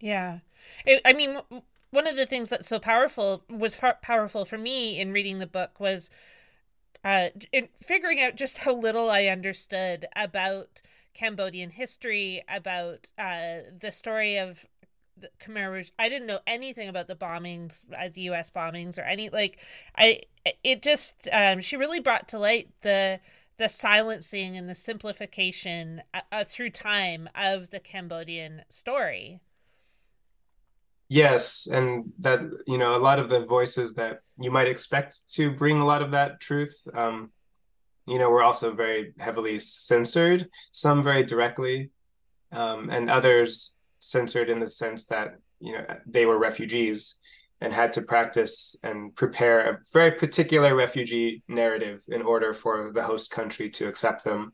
yeah. 0.00 0.38
It, 0.84 1.00
I 1.04 1.12
mean, 1.12 1.40
one 1.90 2.06
of 2.06 2.16
the 2.16 2.26
things 2.26 2.50
that's 2.50 2.68
so 2.68 2.78
powerful 2.78 3.44
was 3.48 3.76
powerful 4.02 4.44
for 4.44 4.58
me 4.58 4.98
in 4.98 5.12
reading 5.12 5.38
the 5.38 5.46
book 5.46 5.78
was 5.78 6.10
uh, 7.04 7.28
in 7.52 7.68
figuring 7.76 8.20
out 8.20 8.36
just 8.36 8.58
how 8.58 8.74
little 8.74 9.10
I 9.10 9.26
understood 9.26 10.06
about 10.14 10.82
Cambodian 11.14 11.70
history, 11.70 12.44
about 12.48 13.08
uh, 13.18 13.58
the 13.78 13.90
story 13.90 14.36
of 14.36 14.66
the 15.16 15.30
Khmer 15.40 15.70
Rouge. 15.70 15.90
I 15.98 16.08
didn't 16.08 16.26
know 16.26 16.40
anything 16.46 16.88
about 16.88 17.08
the 17.08 17.16
bombings, 17.16 17.86
uh, 17.92 18.08
the 18.12 18.22
U.S. 18.22 18.50
bombings, 18.50 18.98
or 18.98 19.02
any 19.02 19.28
like. 19.28 19.58
I 19.96 20.22
it 20.64 20.82
just 20.82 21.28
um, 21.32 21.60
she 21.60 21.76
really 21.76 22.00
brought 22.00 22.28
to 22.28 22.38
light 22.38 22.68
the 22.82 23.20
the 23.56 23.68
silencing 23.68 24.56
and 24.56 24.68
the 24.68 24.74
simplification 24.74 26.02
uh, 26.14 26.20
uh 26.32 26.44
through 26.44 26.70
time 26.70 27.28
of 27.34 27.70
the 27.70 27.80
Cambodian 27.80 28.62
story. 28.68 29.40
Yes, 31.12 31.66
and 31.66 32.12
that 32.20 32.40
you 32.68 32.78
know 32.78 32.94
a 32.94 33.02
lot 33.02 33.18
of 33.18 33.28
the 33.28 33.44
voices 33.44 33.94
that 33.94 34.20
you 34.38 34.52
might 34.52 34.68
expect 34.68 35.28
to 35.32 35.50
bring 35.50 35.80
a 35.80 35.84
lot 35.84 36.02
of 36.02 36.12
that 36.12 36.38
truth, 36.38 36.86
um, 36.94 37.32
you 38.06 38.16
know, 38.16 38.30
were 38.30 38.44
also 38.44 38.72
very 38.72 39.12
heavily 39.18 39.58
censored. 39.58 40.48
Some 40.70 41.02
very 41.02 41.24
directly, 41.24 41.90
um, 42.52 42.90
and 42.90 43.10
others 43.10 43.76
censored 43.98 44.48
in 44.48 44.60
the 44.60 44.68
sense 44.68 45.06
that 45.06 45.34
you 45.58 45.72
know 45.72 45.84
they 46.06 46.26
were 46.26 46.38
refugees 46.38 47.16
and 47.60 47.72
had 47.72 47.92
to 47.94 48.02
practice 48.02 48.76
and 48.84 49.12
prepare 49.16 49.68
a 49.68 49.78
very 49.92 50.12
particular 50.12 50.76
refugee 50.76 51.42
narrative 51.48 52.04
in 52.06 52.22
order 52.22 52.52
for 52.52 52.92
the 52.92 53.02
host 53.02 53.32
country 53.32 53.68
to 53.70 53.88
accept 53.88 54.22
them. 54.22 54.52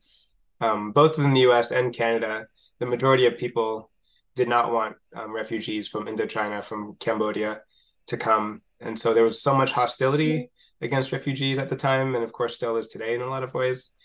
Um, 0.62 0.92
both 0.92 1.18
in 1.18 1.34
the 1.34 1.40
U.S. 1.40 1.70
and 1.70 1.94
Canada, 1.94 2.46
the 2.78 2.86
majority 2.86 3.26
of 3.26 3.36
people 3.36 3.90
did 4.36 4.48
not 4.48 4.72
want 4.72 4.96
um, 5.16 5.34
refugees 5.34 5.88
from 5.88 6.06
Indochina, 6.06 6.62
from 6.62 6.96
Cambodia, 7.00 7.62
to 8.06 8.16
come, 8.16 8.62
and 8.80 8.96
so 8.96 9.12
there 9.12 9.24
was 9.24 9.40
so 9.40 9.56
much 9.56 9.72
hostility 9.72 10.50
against 10.80 11.10
refugees 11.10 11.58
at 11.58 11.68
the 11.68 11.76
time, 11.76 12.14
and 12.14 12.22
of 12.22 12.32
course 12.32 12.54
still 12.54 12.76
is 12.76 12.86
today 12.86 13.14
in 13.14 13.22
a 13.22 13.26
lot 13.26 13.42
of 13.42 13.54
ways. 13.54 13.96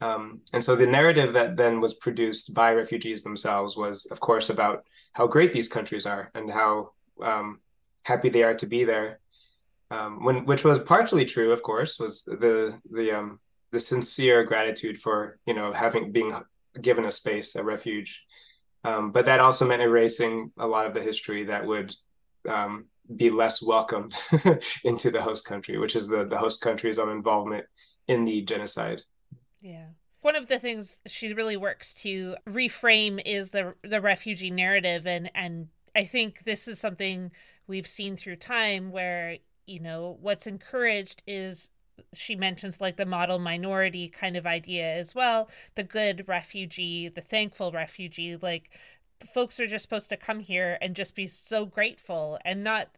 Um, 0.00 0.40
and 0.52 0.62
so 0.62 0.76
the 0.76 0.86
narrative 0.86 1.32
that 1.34 1.56
then 1.56 1.80
was 1.80 1.94
produced 1.94 2.54
by 2.54 2.72
refugees 2.72 3.22
themselves 3.22 3.76
was, 3.76 4.06
of 4.06 4.20
course, 4.20 4.50
about 4.50 4.84
how 5.12 5.26
great 5.26 5.52
these 5.52 5.68
countries 5.68 6.04
are 6.04 6.30
and 6.34 6.50
how 6.50 6.90
um, 7.22 7.60
happy 8.02 8.28
they 8.28 8.42
are 8.42 8.54
to 8.54 8.66
be 8.66 8.84
there. 8.84 9.20
Um, 9.90 10.24
when 10.24 10.44
which 10.46 10.64
was 10.64 10.80
partially 10.80 11.24
true, 11.24 11.52
of 11.52 11.62
course, 11.62 11.98
was 11.98 12.24
the 12.24 12.78
the 12.90 13.12
um, 13.12 13.38
the 13.70 13.80
sincere 13.80 14.42
gratitude 14.42 15.00
for 15.00 15.38
you 15.46 15.54
know 15.54 15.72
having 15.72 16.12
being 16.12 16.34
given 16.80 17.04
a 17.04 17.10
space, 17.10 17.54
a 17.54 17.62
refuge, 17.62 18.24
um, 18.86 19.10
but 19.10 19.26
that 19.26 19.40
also 19.40 19.66
meant 19.66 19.82
erasing 19.82 20.52
a 20.58 20.66
lot 20.66 20.86
of 20.86 20.94
the 20.94 21.02
history 21.02 21.44
that 21.44 21.66
would 21.66 21.94
um, 22.48 22.86
be 23.16 23.30
less 23.30 23.60
welcomed 23.60 24.14
into 24.84 25.10
the 25.10 25.20
host 25.20 25.44
country, 25.44 25.76
which 25.76 25.96
is 25.96 26.08
the, 26.08 26.24
the 26.24 26.38
host 26.38 26.60
country's 26.60 26.98
own 26.98 27.10
involvement 27.10 27.66
in 28.06 28.24
the 28.24 28.42
genocide. 28.42 29.02
Yeah. 29.60 29.86
One 30.20 30.36
of 30.36 30.46
the 30.46 30.60
things 30.60 30.98
she 31.06 31.32
really 31.32 31.56
works 31.56 31.92
to 31.94 32.36
reframe 32.48 33.20
is 33.24 33.50
the 33.50 33.74
the 33.82 34.00
refugee 34.00 34.50
narrative 34.50 35.06
and 35.06 35.30
and 35.34 35.68
I 35.94 36.04
think 36.04 36.44
this 36.44 36.68
is 36.68 36.78
something 36.78 37.32
we've 37.66 37.86
seen 37.86 38.16
through 38.16 38.36
time 38.36 38.90
where 38.90 39.38
you 39.66 39.80
know 39.80 40.16
what's 40.20 40.46
encouraged 40.46 41.22
is 41.26 41.70
she 42.12 42.34
mentions 42.34 42.80
like 42.80 42.96
the 42.96 43.06
model 43.06 43.38
minority 43.38 44.08
kind 44.08 44.36
of 44.36 44.46
idea 44.46 44.94
as 44.94 45.14
well 45.14 45.48
the 45.74 45.82
good 45.82 46.24
refugee 46.26 47.08
the 47.08 47.20
thankful 47.20 47.72
refugee 47.72 48.36
like 48.36 48.70
folks 49.24 49.58
are 49.58 49.66
just 49.66 49.82
supposed 49.82 50.08
to 50.08 50.16
come 50.16 50.40
here 50.40 50.78
and 50.80 50.94
just 50.94 51.14
be 51.14 51.26
so 51.26 51.64
grateful 51.64 52.38
and 52.44 52.62
not 52.62 52.88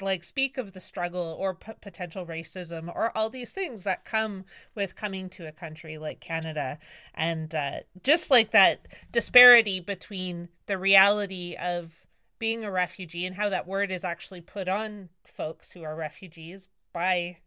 like 0.00 0.24
speak 0.24 0.58
of 0.58 0.72
the 0.72 0.80
struggle 0.80 1.36
or 1.38 1.54
p- 1.54 1.72
potential 1.80 2.26
racism 2.26 2.94
or 2.94 3.16
all 3.16 3.30
these 3.30 3.52
things 3.52 3.84
that 3.84 4.04
come 4.04 4.44
with 4.74 4.96
coming 4.96 5.28
to 5.28 5.46
a 5.46 5.52
country 5.52 5.98
like 5.98 6.20
Canada. 6.20 6.78
And 7.14 7.54
uh, 7.54 7.80
just 8.02 8.30
like 8.30 8.50
that 8.50 8.88
disparity 9.12 9.80
between 9.80 10.48
the 10.66 10.78
reality 10.78 11.56
of 11.60 12.06
being 12.38 12.64
a 12.64 12.70
refugee 12.70 13.26
and 13.26 13.36
how 13.36 13.48
that 13.48 13.66
word 13.66 13.90
is 13.90 14.04
actually 14.04 14.40
put 14.40 14.68
on 14.68 15.08
folks 15.24 15.72
who 15.72 15.82
are 15.82 15.96
refugees 15.96 16.68
by 16.92 17.38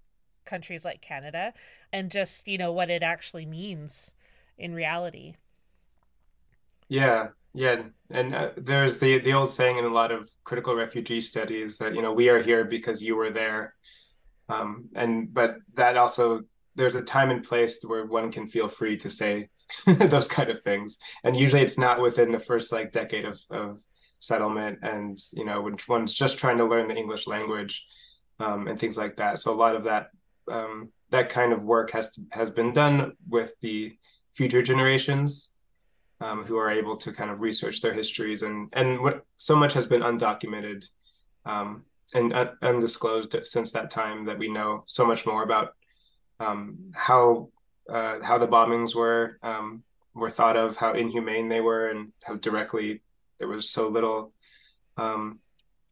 countries 0.45 0.85
like 0.85 1.01
Canada 1.01 1.53
and 1.91 2.11
just, 2.11 2.47
you 2.47 2.57
know, 2.57 2.71
what 2.71 2.89
it 2.89 3.03
actually 3.03 3.45
means 3.45 4.13
in 4.57 4.73
reality. 4.73 5.35
Yeah, 6.87 7.29
yeah, 7.53 7.83
and 8.09 8.33
uh, 8.33 8.51
there's 8.55 8.97
the 8.97 9.17
the 9.19 9.33
old 9.33 9.49
saying 9.49 9.77
in 9.77 9.85
a 9.85 9.89
lot 9.89 10.11
of 10.11 10.29
critical 10.43 10.75
refugee 10.75 11.19
studies 11.19 11.77
that 11.79 11.95
you 11.95 12.01
know 12.01 12.13
we 12.13 12.29
are 12.29 12.41
here 12.41 12.63
because 12.63 13.03
you 13.03 13.15
were 13.15 13.29
there, 13.29 13.75
um, 14.47 14.89
and 14.95 15.33
but 15.33 15.55
that 15.73 15.97
also 15.97 16.41
there's 16.75 16.95
a 16.95 17.03
time 17.03 17.29
and 17.29 17.43
place 17.43 17.83
where 17.85 18.05
one 18.05 18.31
can 18.31 18.47
feel 18.47 18.69
free 18.69 18.95
to 18.97 19.09
say 19.09 19.49
those 19.85 20.27
kind 20.27 20.49
of 20.49 20.59
things, 20.59 20.97
and 21.25 21.35
usually 21.35 21.61
it's 21.61 21.77
not 21.77 22.01
within 22.01 22.31
the 22.31 22.39
first 22.39 22.71
like 22.71 22.91
decade 22.93 23.25
of 23.25 23.41
of 23.51 23.81
settlement, 24.19 24.79
and 24.81 25.17
you 25.33 25.43
know 25.43 25.61
when 25.61 25.75
one's 25.89 26.13
just 26.13 26.39
trying 26.39 26.57
to 26.57 26.65
learn 26.65 26.87
the 26.87 26.95
English 26.95 27.27
language, 27.27 27.85
um, 28.39 28.67
and 28.67 28.79
things 28.79 28.97
like 28.97 29.17
that. 29.17 29.39
So 29.39 29.51
a 29.51 29.55
lot 29.55 29.75
of 29.75 29.83
that 29.85 30.11
um, 30.49 30.89
that 31.09 31.29
kind 31.29 31.53
of 31.53 31.63
work 31.63 31.91
has 31.91 32.11
to, 32.11 32.21
has 32.31 32.49
been 32.49 32.71
done 32.71 33.13
with 33.29 33.53
the 33.61 33.97
future 34.33 34.61
generations 34.61 35.55
um, 36.21 36.43
who 36.43 36.57
are 36.57 36.69
able 36.69 36.95
to 36.95 37.11
kind 37.11 37.31
of 37.31 37.41
research 37.41 37.81
their 37.81 37.93
histories 37.93 38.43
and 38.43 38.69
and 38.73 39.01
what 39.01 39.25
so 39.37 39.55
much 39.55 39.73
has 39.73 39.85
been 39.85 40.01
undocumented 40.01 40.85
um, 41.45 41.83
and 42.13 42.33
uh, 42.33 42.51
undisclosed 42.61 43.35
since 43.45 43.71
that 43.71 43.89
time 43.89 44.25
that 44.25 44.37
we 44.37 44.47
know 44.47 44.83
so 44.85 45.05
much 45.05 45.25
more 45.25 45.43
about 45.43 45.73
um, 46.39 46.77
how 46.93 47.49
uh, 47.89 48.19
how 48.21 48.37
the 48.37 48.47
bombings 48.47 48.95
were 48.95 49.37
um, 49.43 49.83
were 50.13 50.29
thought 50.29 50.57
of, 50.57 50.77
how 50.77 50.93
inhumane 50.93 51.49
they 51.49 51.61
were, 51.61 51.87
and 51.87 52.11
how 52.23 52.35
directly 52.35 53.01
there 53.39 53.47
was 53.47 53.69
so 53.69 53.87
little 53.87 54.33
um, 54.97 55.39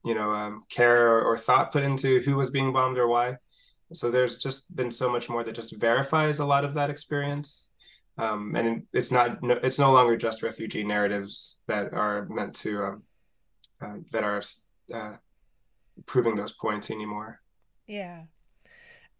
you 0.03 0.15
know 0.15 0.32
um, 0.32 0.63
care 0.70 1.10
or, 1.10 1.24
or 1.24 1.38
thought 1.38 1.72
put 1.72 1.84
into 1.84 2.20
who 2.22 2.36
was 2.36 2.51
being 2.51 2.74
bombed 2.74 2.98
or 2.98 3.08
why. 3.08 3.38
So 3.93 4.12
there's 4.12 4.38
just 4.38 4.75
been 4.75 4.91
so 4.91 5.12
much 5.12 5.29
more 5.29 5.43
that 5.43 5.55
just 5.55 5.79
verifies 5.79 6.39
a 6.39 6.46
lot 6.46 6.63
of 6.63 6.74
that 6.75 6.89
experience 6.89 7.74
um, 8.19 8.53
and 8.55 8.84
it's 8.91 9.12
not 9.12 9.39
it's 9.41 9.79
no 9.79 9.93
longer 9.93 10.17
just 10.17 10.43
refugee 10.43 10.84
narratives 10.84 11.63
that 11.67 11.93
are 11.93 12.27
meant 12.29 12.53
to 12.55 12.84
um, 12.84 13.03
uh, 13.81 13.96
that 14.12 14.24
are 14.24 14.41
uh, 14.93 15.15
proving 16.05 16.36
those 16.36 16.51
points 16.51 16.91
anymore. 16.91 17.39
Yeah, 17.88 18.24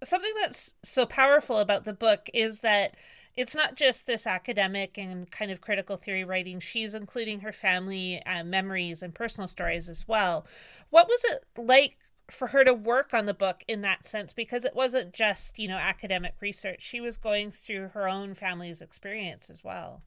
something 0.04 0.34
that's 0.42 0.74
so 0.84 1.06
powerful 1.06 1.60
about 1.60 1.86
the 1.86 1.94
book 1.94 2.30
is 2.34 2.60
that 2.60 2.98
it's 3.38 3.56
not 3.56 3.76
just 3.76 4.06
this 4.06 4.28
academic 4.28 4.98
and 4.98 5.32
kind 5.32 5.50
of 5.50 5.62
critical 5.62 5.96
theory 5.96 6.26
writing. 6.26 6.60
She's 6.60 6.94
including 6.94 7.40
her 7.40 7.54
family 7.54 8.22
uh, 8.26 8.44
memories 8.44 9.02
and 9.02 9.16
personal 9.16 9.48
stories 9.48 9.88
as 9.88 10.10
well. 10.10 10.46
What 10.90 11.08
was 11.08 11.24
it 11.24 11.46
like 11.58 12.00
for 12.32 12.48
her 12.48 12.64
to 12.64 12.74
work 12.74 13.14
on 13.14 13.26
the 13.26 13.34
book 13.34 13.64
in 13.68 13.82
that 13.82 14.06
sense 14.06 14.34
because 14.34 14.66
it 14.66 14.76
wasn't 14.76 15.14
just 15.14 15.60
you 15.60 15.68
know 15.68 15.78
academic 15.78 16.36
research. 16.42 16.82
She 16.82 17.02
was 17.02 17.18
going 17.18 17.52
through 17.52 17.90
her 17.90 18.08
own 18.08 18.34
family's 18.34 18.82
experience 18.82 19.50
as 19.50 19.64
well. 19.64 20.04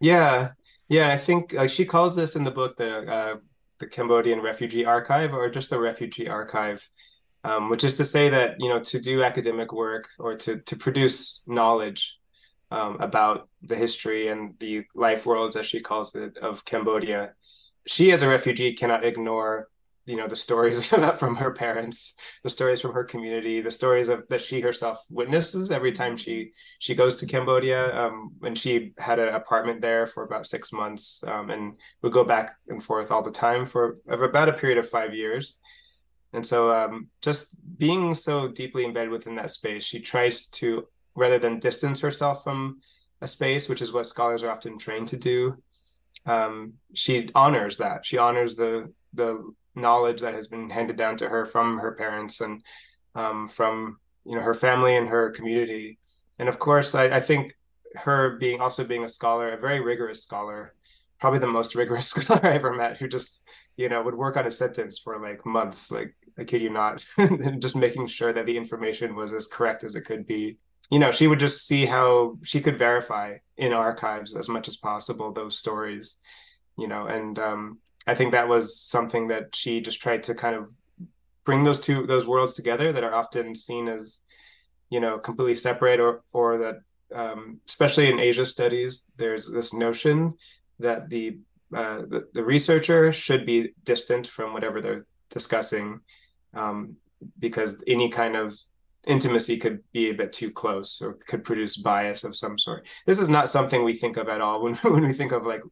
Yeah. 0.00 0.52
Yeah 0.88 1.08
i 1.08 1.16
think 1.16 1.52
like 1.52 1.70
she 1.70 1.84
calls 1.84 2.14
this 2.14 2.36
in 2.36 2.44
the 2.44 2.50
book 2.50 2.76
the 2.76 3.10
uh, 3.10 3.36
the 3.78 3.86
cambodian 3.86 4.40
refugee 4.40 4.84
archive 4.84 5.32
or 5.32 5.48
just 5.48 5.70
the 5.70 5.80
refugee 5.80 6.28
archive 6.28 6.86
um, 7.44 7.68
which 7.68 7.84
is 7.84 7.96
to 7.96 8.04
say 8.04 8.28
that 8.28 8.56
you 8.58 8.68
know 8.68 8.80
to 8.80 9.00
do 9.00 9.22
academic 9.22 9.72
work 9.72 10.08
or 10.18 10.34
to 10.34 10.58
to 10.60 10.76
produce 10.76 11.42
knowledge 11.46 12.18
um, 12.70 12.96
about 13.00 13.48
the 13.62 13.76
history 13.76 14.28
and 14.28 14.54
the 14.58 14.84
life 14.94 15.26
worlds 15.26 15.56
as 15.56 15.66
she 15.66 15.80
calls 15.80 16.14
it 16.14 16.36
of 16.38 16.64
cambodia 16.64 17.32
she 17.86 18.12
as 18.12 18.22
a 18.22 18.28
refugee 18.28 18.72
cannot 18.74 19.04
ignore 19.04 19.68
you 20.06 20.16
know 20.16 20.28
the 20.28 20.36
stories 20.36 20.86
from 21.18 21.34
her 21.36 21.50
parents 21.50 22.16
the 22.42 22.50
stories 22.50 22.80
from 22.80 22.92
her 22.92 23.04
community 23.04 23.60
the 23.60 23.70
stories 23.70 24.08
of 24.08 24.26
that 24.28 24.40
she 24.40 24.60
herself 24.60 25.02
witnesses 25.10 25.70
every 25.70 25.92
time 25.92 26.16
she 26.16 26.50
she 26.78 26.94
goes 26.94 27.16
to 27.16 27.26
cambodia. 27.26 27.94
Um, 27.94 28.32
and 28.42 28.56
she 28.56 28.92
had 28.98 29.18
an 29.18 29.34
apartment 29.34 29.80
there 29.80 30.06
for 30.06 30.24
about 30.24 30.46
six 30.46 30.72
months 30.72 31.24
um, 31.26 31.50
and 31.50 31.74
would 32.02 32.12
go 32.12 32.24
back 32.24 32.56
and 32.68 32.82
forth 32.82 33.10
all 33.10 33.22
the 33.22 33.30
time 33.30 33.64
for 33.64 33.96
about 34.08 34.48
a 34.48 34.52
period 34.52 34.78
of 34.78 34.88
five 34.88 35.14
years. 35.14 35.58
And 36.32 36.44
so 36.44 36.70
um, 36.70 37.08
just 37.22 37.62
being 37.78 38.12
so 38.12 38.48
deeply 38.48 38.84
embedded 38.84 39.10
within 39.10 39.36
that 39.36 39.50
space 39.50 39.84
she 39.84 40.00
tries 40.00 40.48
to 40.48 40.86
rather 41.14 41.38
than 41.38 41.58
distance 41.60 42.00
herself 42.00 42.42
from 42.42 42.80
a 43.20 43.26
space 43.26 43.68
which 43.68 43.80
is 43.80 43.92
what 43.92 44.06
scholars 44.06 44.42
are 44.42 44.50
often 44.50 44.76
trained 44.76 45.08
to 45.08 45.16
do 45.16 45.56
um, 46.26 46.74
she 46.94 47.30
honors 47.34 47.78
that. 47.78 48.04
She 48.06 48.18
honors 48.18 48.56
the 48.56 48.92
the 49.12 49.52
knowledge 49.74 50.20
that 50.20 50.34
has 50.34 50.46
been 50.46 50.70
handed 50.70 50.96
down 50.96 51.16
to 51.16 51.28
her 51.28 51.44
from 51.44 51.78
her 51.78 51.92
parents 51.92 52.40
and 52.40 52.62
um, 53.14 53.46
from 53.46 53.98
you 54.24 54.36
know 54.36 54.42
her 54.42 54.54
family 54.54 54.96
and 54.96 55.08
her 55.08 55.30
community. 55.30 55.98
And 56.38 56.48
of 56.48 56.58
course 56.58 56.94
I, 56.94 57.04
I, 57.16 57.20
think 57.20 57.52
her 57.94 58.36
being 58.38 58.60
also 58.60 58.84
being 58.84 59.04
a 59.04 59.08
scholar 59.08 59.52
a 59.52 59.60
very 59.60 59.80
rigorous 59.80 60.22
scholar 60.22 60.74
probably 61.20 61.38
the 61.38 61.46
most 61.46 61.74
rigorous 61.80 62.08
scholar 62.08 62.40
i 62.44 62.52
ever 62.52 62.72
met 62.72 62.96
who 62.96 63.08
just 63.08 63.48
you 63.76 63.88
know 63.88 64.02
would 64.02 64.14
work 64.14 64.36
on 64.36 64.46
a 64.46 64.50
sentence 64.50 64.98
for 64.98 65.20
like 65.20 65.44
months 65.46 65.90
like 65.90 66.14
i 66.38 66.44
kid 66.44 66.60
you 66.60 66.70
not 66.70 67.04
just 67.58 67.76
making 67.76 68.06
sure 68.06 68.32
that 68.32 68.46
the 68.46 68.56
information 68.56 69.14
was 69.14 69.32
as 69.32 69.46
correct 69.46 69.84
as 69.84 69.94
it 69.94 70.02
could 70.02 70.26
be. 70.26 70.56
You 70.90 70.98
know 70.98 71.10
she 71.10 71.26
would 71.26 71.38
just 71.38 71.66
see 71.66 71.86
how 71.86 72.36
she 72.42 72.60
could 72.60 72.76
verify 72.76 73.38
in 73.56 73.72
archives 73.72 74.36
as 74.36 74.48
much 74.48 74.68
as 74.68 74.76
possible 74.76 75.32
those 75.32 75.56
stories 75.56 76.20
you 76.76 76.88
know 76.88 77.06
and 77.06 77.38
um, 77.38 77.78
I 78.06 78.14
think 78.14 78.32
that 78.32 78.48
was 78.48 78.78
something 78.78 79.28
that 79.28 79.54
she 79.54 79.80
just 79.80 80.00
tried 80.00 80.22
to 80.24 80.34
kind 80.34 80.56
of 80.56 80.70
bring 81.44 81.62
those 81.62 81.80
two 81.80 82.06
those 82.06 82.26
worlds 82.26 82.52
together 82.52 82.92
that 82.92 83.04
are 83.04 83.14
often 83.14 83.54
seen 83.54 83.88
as 83.88 84.24
you 84.90 85.00
know 85.00 85.18
completely 85.18 85.54
separate 85.54 86.00
or 86.00 86.22
or 86.32 86.58
that 86.58 86.76
um, 87.14 87.60
especially 87.68 88.10
in 88.10 88.18
Asia 88.18 88.44
studies 88.44 89.10
there's 89.16 89.50
this 89.50 89.72
notion 89.72 90.34
that 90.80 91.08
the, 91.08 91.38
uh, 91.74 92.00
the 92.00 92.28
the 92.34 92.44
researcher 92.44 93.12
should 93.12 93.46
be 93.46 93.72
distant 93.84 94.26
from 94.26 94.52
whatever 94.52 94.80
they're 94.80 95.06
discussing 95.30 96.00
um, 96.54 96.96
because 97.38 97.82
any 97.86 98.08
kind 98.08 98.36
of 98.36 98.54
intimacy 99.06 99.58
could 99.58 99.80
be 99.92 100.10
a 100.10 100.14
bit 100.14 100.32
too 100.32 100.50
close 100.50 101.00
or 101.02 101.14
could 101.26 101.44
produce 101.44 101.76
bias 101.76 102.24
of 102.24 102.34
some 102.34 102.58
sort. 102.58 102.88
This 103.06 103.18
is 103.18 103.28
not 103.28 103.48
something 103.48 103.84
we 103.84 103.92
think 103.92 104.16
of 104.16 104.28
at 104.28 104.40
all 104.40 104.62
when 104.62 104.74
when 104.76 105.04
we 105.04 105.12
think 105.12 105.32
of 105.32 105.46
like 105.46 105.62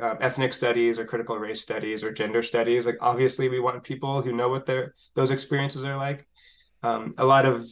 uh, 0.00 0.14
ethnic 0.20 0.52
studies 0.52 0.98
or 0.98 1.04
critical 1.04 1.38
race 1.38 1.60
studies 1.60 2.02
or 2.04 2.12
gender 2.12 2.42
studies. 2.42 2.86
Like 2.86 2.98
obviously 3.00 3.48
we 3.48 3.60
want 3.60 3.82
people 3.84 4.22
who 4.22 4.32
know 4.32 4.48
what 4.48 4.66
their 4.66 4.94
those 5.14 5.30
experiences 5.30 5.84
are 5.84 5.96
like. 5.96 6.26
Um, 6.82 7.12
a 7.18 7.24
lot 7.24 7.44
of 7.44 7.64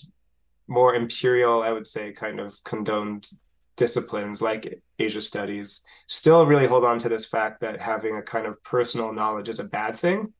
more 0.69 0.97
imperial 0.97 1.62
i 1.62 1.71
would 1.71 1.87
say 1.87 2.11
kind 2.11 2.41
of 2.41 2.53
condoned 2.65 3.29
disciplines 3.77 4.43
like 4.43 4.83
asia 4.99 5.23
studies 5.23 5.87
still 6.07 6.47
really 6.47 6.67
hold 6.67 6.85
on 6.85 6.99
to 6.99 7.09
this 7.09 7.27
fact 7.27 7.61
that 7.61 7.81
having 7.81 8.17
a 8.17 8.23
kind 8.23 8.47
of 8.47 8.62
personal 8.62 9.12
knowledge 9.12 9.49
is 9.49 9.59
a 9.59 9.65
bad 9.65 9.95
thing. 9.97 10.33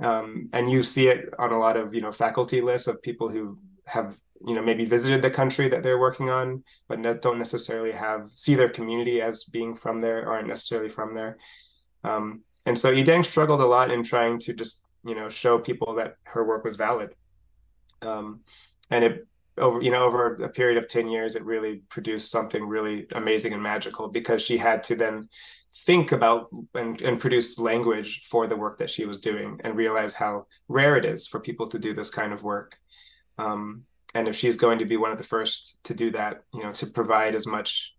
Um, 0.00 0.48
and 0.52 0.70
you 0.70 0.82
see 0.82 1.08
it 1.08 1.28
on 1.38 1.52
a 1.52 1.58
lot 1.58 1.76
of 1.76 1.94
you 1.94 2.00
know 2.00 2.12
faculty 2.12 2.60
lists 2.60 2.88
of 2.88 3.02
people 3.02 3.28
who 3.28 3.58
have 3.84 4.16
you 4.46 4.54
know 4.54 4.62
maybe 4.62 4.84
visited 4.84 5.22
the 5.22 5.30
country 5.30 5.68
that 5.68 5.82
they're 5.82 5.98
working 5.98 6.30
on 6.30 6.62
but 6.88 6.98
ne- 6.98 7.14
don't 7.14 7.38
necessarily 7.38 7.92
have 7.92 8.30
see 8.30 8.54
their 8.54 8.68
community 8.68 9.20
as 9.20 9.44
being 9.44 9.74
from 9.74 10.00
there 10.00 10.28
aren't 10.28 10.48
necessarily 10.48 10.88
from 10.88 11.14
there. 11.14 11.38
Um, 12.04 12.42
and 12.66 12.78
so 12.78 12.92
Y-Dang 12.92 13.22
struggled 13.22 13.60
a 13.60 13.66
lot 13.66 13.90
in 13.90 14.02
trying 14.02 14.38
to 14.40 14.52
just 14.52 14.88
you 15.04 15.14
know 15.14 15.28
show 15.28 15.58
people 15.58 15.94
that 15.96 16.16
her 16.24 16.44
work 16.44 16.64
was 16.64 16.76
valid. 16.76 17.14
Um, 18.02 18.40
and 18.90 19.04
it 19.04 19.26
over 19.58 19.80
you 19.82 19.90
know 19.90 20.04
over 20.04 20.34
a 20.36 20.48
period 20.48 20.78
of 20.78 20.88
10 20.88 21.08
years 21.08 21.36
it 21.36 21.44
really 21.44 21.82
produced 21.90 22.30
something 22.30 22.64
really 22.66 23.06
amazing 23.12 23.52
and 23.52 23.62
magical 23.62 24.08
because 24.08 24.42
she 24.42 24.56
had 24.56 24.82
to 24.84 24.96
then 24.96 25.28
think 25.74 26.12
about 26.12 26.48
and, 26.74 27.00
and 27.00 27.18
produce 27.18 27.58
language 27.58 28.26
for 28.26 28.46
the 28.46 28.56
work 28.56 28.78
that 28.78 28.90
she 28.90 29.06
was 29.06 29.18
doing 29.18 29.58
and 29.64 29.76
realize 29.76 30.14
how 30.14 30.46
rare 30.68 30.96
it 30.96 31.04
is 31.04 31.26
for 31.26 31.40
people 31.40 31.66
to 31.66 31.78
do 31.78 31.94
this 31.94 32.10
kind 32.10 32.32
of 32.32 32.42
work. 32.42 32.76
Um, 33.38 33.84
and 34.14 34.28
if 34.28 34.36
she's 34.36 34.56
going 34.56 34.78
to 34.78 34.84
be 34.84 34.96
one 34.96 35.10
of 35.10 35.18
the 35.18 35.24
first 35.24 35.82
to 35.84 35.94
do 35.94 36.10
that 36.10 36.42
you 36.52 36.62
know 36.62 36.72
to 36.72 36.86
provide 36.86 37.34
as 37.34 37.46
much 37.46 37.94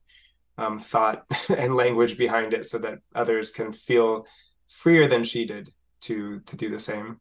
um, 0.57 0.79
thought 0.79 1.25
and 1.57 1.75
language 1.75 2.17
behind 2.17 2.53
it 2.53 2.65
so 2.65 2.77
that 2.77 2.99
others 3.15 3.51
can 3.51 3.73
feel 3.73 4.25
freer 4.67 5.07
than 5.07 5.23
she 5.23 5.45
did 5.45 5.71
to 6.01 6.39
to 6.41 6.57
do 6.57 6.69
the 6.69 6.79
same. 6.79 7.19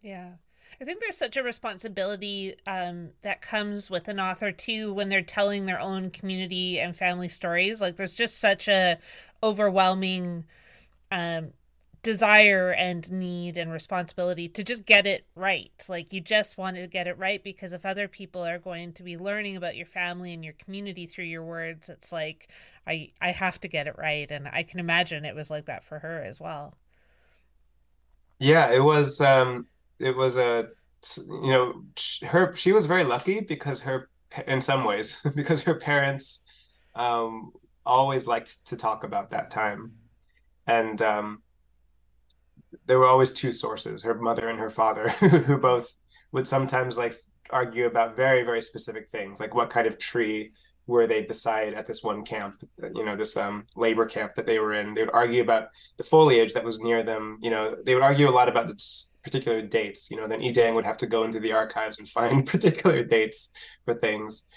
Yeah. 0.00 0.32
I 0.80 0.84
think 0.84 1.00
there's 1.00 1.18
such 1.18 1.36
a 1.36 1.42
responsibility 1.42 2.56
um, 2.66 3.10
that 3.22 3.40
comes 3.40 3.90
with 3.90 4.08
an 4.08 4.18
author 4.18 4.50
too 4.50 4.92
when 4.92 5.10
they're 5.10 5.22
telling 5.22 5.66
their 5.66 5.78
own 5.78 6.10
community 6.10 6.80
and 6.80 6.96
family 6.96 7.28
stories. 7.28 7.80
Like 7.80 7.96
there's 7.96 8.14
just 8.14 8.40
such 8.40 8.68
a 8.68 8.98
overwhelming 9.42 10.44
um, 11.12 11.52
desire 12.02 12.70
and 12.72 13.10
need 13.12 13.56
and 13.56 13.72
responsibility 13.72 14.48
to 14.48 14.64
just 14.64 14.84
get 14.84 15.06
it 15.06 15.26
right. 15.36 15.84
Like 15.88 16.12
you 16.12 16.20
just 16.20 16.58
want 16.58 16.76
to 16.76 16.86
get 16.86 17.06
it 17.06 17.18
right 17.18 17.42
because 17.42 17.72
if 17.72 17.86
other 17.86 18.08
people 18.08 18.42
are 18.44 18.58
going 18.58 18.92
to 18.94 19.02
be 19.02 19.16
learning 19.16 19.56
about 19.56 19.76
your 19.76 19.86
family 19.86 20.32
and 20.34 20.44
your 20.44 20.54
community 20.54 21.06
through 21.06 21.26
your 21.26 21.44
words, 21.44 21.88
it's 21.88 22.12
like 22.12 22.48
I 22.86 23.12
I 23.20 23.30
have 23.32 23.60
to 23.60 23.68
get 23.68 23.86
it 23.86 23.96
right 23.98 24.30
and 24.30 24.48
I 24.48 24.62
can 24.64 24.80
imagine 24.80 25.24
it 25.24 25.36
was 25.36 25.50
like 25.50 25.66
that 25.66 25.84
for 25.84 26.00
her 26.00 26.22
as 26.22 26.40
well. 26.40 26.76
Yeah, 28.38 28.70
it 28.72 28.82
was 28.82 29.20
um 29.20 29.66
it 29.98 30.16
was 30.16 30.36
a 30.36 30.68
you 31.16 31.50
know, 31.50 31.84
her 32.28 32.54
she 32.54 32.72
was 32.72 32.86
very 32.86 33.04
lucky 33.04 33.40
because 33.40 33.80
her 33.82 34.08
in 34.46 34.60
some 34.60 34.84
ways 34.84 35.20
because 35.36 35.62
her 35.62 35.74
parents 35.74 36.44
um, 36.94 37.52
always 37.84 38.26
liked 38.26 38.66
to 38.66 38.76
talk 38.76 39.04
about 39.04 39.30
that 39.30 39.50
time, 39.50 39.92
and 40.66 41.02
um, 41.02 41.41
there 42.92 42.98
were 42.98 43.06
always 43.06 43.30
two 43.30 43.52
sources: 43.52 44.02
her 44.02 44.12
mother 44.12 44.48
and 44.48 44.58
her 44.58 44.68
father, 44.68 45.08
who 45.48 45.56
both 45.56 45.96
would 46.32 46.46
sometimes 46.46 46.98
like 46.98 47.14
argue 47.48 47.86
about 47.86 48.16
very 48.16 48.42
very 48.42 48.60
specific 48.60 49.08
things, 49.08 49.40
like 49.40 49.54
what 49.54 49.70
kind 49.70 49.86
of 49.86 49.96
tree 49.96 50.52
were 50.86 51.06
they 51.06 51.22
beside 51.22 51.72
at 51.72 51.86
this 51.86 52.02
one 52.02 52.22
camp, 52.22 52.56
you 52.94 53.02
know, 53.02 53.16
this 53.16 53.34
um, 53.38 53.64
labor 53.76 54.04
camp 54.04 54.34
that 54.34 54.44
they 54.44 54.58
were 54.58 54.74
in. 54.74 54.92
They 54.92 55.00
would 55.04 55.14
argue 55.14 55.40
about 55.40 55.68
the 55.96 56.04
foliage 56.04 56.52
that 56.52 56.64
was 56.64 56.80
near 56.80 57.02
them. 57.02 57.38
You 57.40 57.48
know, 57.48 57.76
they 57.82 57.94
would 57.94 58.02
argue 58.02 58.28
a 58.28 58.36
lot 58.38 58.50
about 58.50 58.68
the 58.68 58.78
particular 59.22 59.62
dates. 59.62 60.10
You 60.10 60.18
know, 60.18 60.26
then 60.26 60.40
Y-Dang 60.42 60.74
would 60.74 60.84
have 60.84 60.98
to 60.98 61.06
go 61.06 61.24
into 61.24 61.40
the 61.40 61.54
archives 61.54 61.98
and 61.98 62.06
find 62.18 62.44
particular 62.44 63.02
dates 63.04 63.54
for 63.86 63.94
things. 63.94 64.50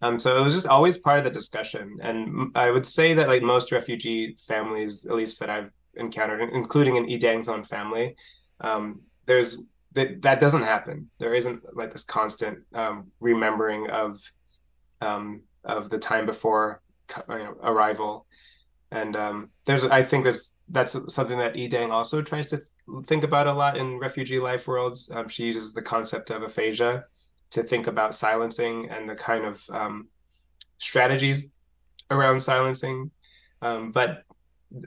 Um, 0.00 0.18
so 0.18 0.38
it 0.38 0.42
was 0.42 0.54
just 0.54 0.66
always 0.66 0.96
part 0.96 1.18
of 1.18 1.24
the 1.24 1.30
discussion. 1.30 1.98
And 2.00 2.52
I 2.54 2.70
would 2.70 2.86
say 2.86 3.12
that 3.12 3.28
like 3.28 3.42
most 3.42 3.70
refugee 3.70 4.34
families, 4.48 5.04
at 5.04 5.14
least 5.14 5.40
that 5.40 5.50
I've 5.50 5.70
encountered, 5.96 6.50
including 6.52 6.96
in 6.96 7.04
Y-Dang's 7.04 7.48
own 7.48 7.64
family, 7.64 8.16
um, 8.60 9.00
there's 9.26 9.68
that 9.92 10.22
that 10.22 10.40
doesn't 10.40 10.62
happen. 10.62 11.10
There 11.18 11.34
isn't 11.34 11.62
like 11.76 11.92
this 11.92 12.04
constant 12.04 12.60
um, 12.74 13.10
remembering 13.20 13.90
of 13.90 14.18
um, 15.00 15.42
of 15.64 15.88
the 15.88 15.98
time 15.98 16.26
before 16.26 16.82
you 17.28 17.38
know, 17.38 17.56
arrival. 17.62 18.26
And 18.90 19.16
um, 19.16 19.50
there's, 19.64 19.86
I 19.86 20.02
think 20.02 20.24
there's 20.24 20.58
that's 20.68 20.96
something 21.14 21.38
that 21.38 21.54
Y-Dang 21.54 21.90
also 21.90 22.20
tries 22.20 22.46
to 22.48 22.58
th- 22.58 23.06
think 23.06 23.24
about 23.24 23.46
a 23.46 23.52
lot 23.52 23.76
in 23.78 23.98
refugee 23.98 24.38
life 24.38 24.68
worlds. 24.68 25.10
Um, 25.14 25.28
she 25.28 25.46
uses 25.46 25.72
the 25.72 25.82
concept 25.82 26.30
of 26.30 26.42
aphasia 26.42 27.04
to 27.50 27.62
think 27.62 27.86
about 27.86 28.14
silencing 28.14 28.90
and 28.90 29.08
the 29.08 29.14
kind 29.14 29.44
of 29.44 29.62
um, 29.70 30.08
strategies 30.78 31.52
around 32.10 32.40
silencing. 32.40 33.10
Um, 33.62 33.92
but 33.92 34.24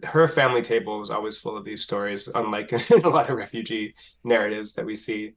her 0.03 0.27
family 0.27 0.61
table 0.61 0.99
was 0.99 1.09
always 1.09 1.37
full 1.37 1.57
of 1.57 1.65
these 1.65 1.83
stories, 1.83 2.27
unlike 2.27 2.71
a 2.91 3.09
lot 3.09 3.29
of 3.29 3.37
refugee 3.37 3.95
narratives 4.23 4.73
that 4.73 4.85
we 4.85 4.95
see. 4.95 5.33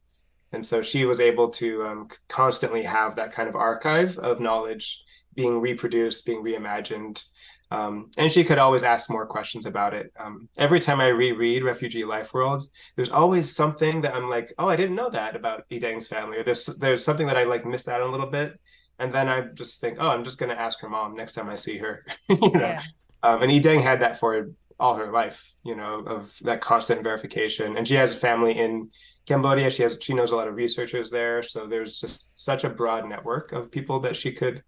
And 0.53 0.65
so 0.65 0.81
she 0.81 1.05
was 1.05 1.21
able 1.21 1.51
to 1.51 1.85
um, 1.85 2.09
constantly 2.29 2.83
have 2.83 3.17
that 3.17 3.33
kind 3.33 3.49
of 3.49 3.57
archive 3.57 4.17
of 4.19 4.41
knowledge 4.41 5.05
being 5.35 5.61
reproduced, 5.61 6.25
being 6.25 6.43
reimagined. 6.43 7.23
Um, 7.71 8.11
and 8.17 8.33
she 8.33 8.45
could 8.45 8.59
always 8.59 8.83
ask 8.83 9.11
more 9.11 9.27
questions 9.27 9.67
about 9.67 9.93
it. 9.93 10.11
Um, 10.19 10.49
every 10.59 10.81
time 10.81 11.01
I 11.01 11.09
reread 11.09 11.63
Refugee 11.63 12.05
Life 12.05 12.33
Worlds, 12.33 12.73
there's 12.97 13.11
always 13.11 13.55
something 13.55 14.01
that 14.01 14.15
I'm 14.15 14.31
like, 14.31 14.51
oh, 14.59 14.69
I 14.69 14.77
didn't 14.77 14.97
know 14.97 15.11
that 15.11 15.37
about 15.37 15.65
Y-Dang's 15.71 16.09
family, 16.09 16.39
or 16.39 16.43
there's 16.43 16.65
there's 16.79 17.05
something 17.05 17.27
that 17.27 17.37
I 17.37 17.45
like 17.45 17.67
missed 17.67 17.89
out 17.89 18.01
on 18.01 18.09
a 18.09 18.11
little 18.11 18.31
bit, 18.31 18.59
and 18.99 19.13
then 19.13 19.29
I 19.29 19.43
just 19.53 19.83
think, 19.83 19.99
oh, 20.01 20.11
I'm 20.11 20.25
just 20.25 20.41
gonna 20.41 20.55
ask 20.55 20.81
her 20.81 20.89
mom 20.89 21.15
next 21.15 21.35
time 21.35 21.51
I 21.51 21.57
see 21.57 21.77
her, 21.77 22.03
you 22.31 22.51
know. 22.53 22.61
Yeah. 22.61 22.83
Um, 23.23 23.43
and 23.43 23.51
Y-Dang 23.51 23.81
had 23.81 24.01
that 24.01 24.19
for 24.19 24.51
all 24.81 24.95
her 24.95 25.11
life, 25.11 25.55
you 25.65 25.75
know, 25.75 26.01
of 26.01 26.37
that 26.43 26.61
constant 26.61 27.03
verification. 27.03 27.77
And 27.77 27.87
she 27.87 27.95
has 27.95 28.15
a 28.15 28.19
family 28.19 28.59
in 28.59 28.89
Cambodia. 29.27 29.71
She 29.71 29.83
has 29.83 29.99
she 30.01 30.15
knows 30.15 30.33
a 30.33 30.37
lot 30.37 30.49
of 30.49 30.55
researchers 30.55 31.11
there, 31.11 31.43
so 31.43 31.67
there's 31.67 32.01
just 32.01 32.39
such 32.39 32.65
a 32.65 32.71
broad 32.71 33.09
network 33.09 33.53
of 33.53 33.71
people 33.71 34.01
that 34.01 34.17
she 34.17 34.33
could 34.33 34.63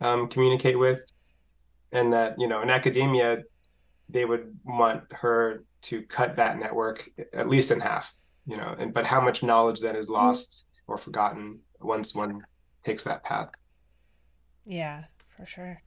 um, 0.00 0.28
communicate 0.28 0.78
with, 0.78 1.04
and 1.92 2.12
that 2.12 2.36
you 2.38 2.46
know 2.46 2.62
in 2.62 2.70
academia 2.70 3.42
they 4.08 4.24
would 4.24 4.56
want 4.64 5.02
her 5.10 5.64
to 5.80 6.02
cut 6.02 6.36
that 6.36 6.58
network 6.58 7.08
at 7.32 7.48
least 7.48 7.70
in 7.70 7.80
half. 7.80 8.14
You 8.46 8.56
know, 8.56 8.76
and 8.78 8.94
but 8.94 9.06
how 9.06 9.20
much 9.20 9.42
knowledge 9.42 9.80
then 9.80 9.96
is 9.96 10.08
lost 10.08 10.68
or 10.86 10.96
forgotten 10.96 11.58
once 11.80 12.14
one 12.14 12.44
takes 12.84 13.02
that 13.04 13.24
path. 13.24 13.48
Yeah, 14.66 15.04
for 15.36 15.46
sure. 15.46 15.82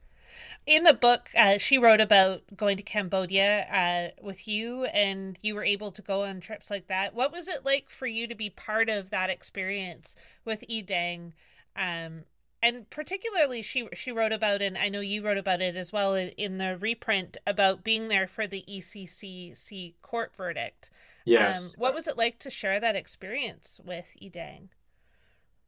In 0.66 0.84
the 0.84 0.94
book, 0.94 1.30
uh, 1.36 1.58
she 1.58 1.78
wrote 1.78 2.00
about 2.00 2.42
going 2.56 2.76
to 2.76 2.82
Cambodia 2.82 3.66
uh, 3.70 4.22
with 4.24 4.46
you, 4.46 4.84
and 4.84 5.38
you 5.42 5.54
were 5.54 5.64
able 5.64 5.90
to 5.92 6.02
go 6.02 6.22
on 6.22 6.40
trips 6.40 6.70
like 6.70 6.86
that. 6.88 7.14
What 7.14 7.32
was 7.32 7.48
it 7.48 7.64
like 7.64 7.90
for 7.90 8.06
you 8.06 8.26
to 8.26 8.34
be 8.34 8.50
part 8.50 8.88
of 8.88 9.10
that 9.10 9.30
experience 9.30 10.16
with 10.44 10.64
Y-Dang? 10.68 11.34
Um, 11.76 12.24
and 12.62 12.88
particularly 12.90 13.62
she 13.62 13.88
she 13.94 14.12
wrote 14.12 14.32
about 14.32 14.60
and 14.60 14.76
I 14.76 14.88
know 14.88 15.00
you 15.00 15.22
wrote 15.22 15.38
about 15.38 15.62
it 15.62 15.76
as 15.76 15.92
well 15.92 16.14
in 16.14 16.58
the 16.58 16.76
reprint 16.76 17.38
about 17.46 17.82
being 17.82 18.08
there 18.08 18.26
for 18.26 18.46
the 18.46 18.64
ECCC 18.68 19.94
court 20.02 20.36
verdict. 20.36 20.90
Yes. 21.24 21.74
Um, 21.74 21.80
what 21.80 21.94
was 21.94 22.06
it 22.06 22.18
like 22.18 22.38
to 22.40 22.50
share 22.50 22.80
that 22.80 22.96
experience 22.96 23.80
with 23.84 24.14
Y-Dang? 24.20 24.70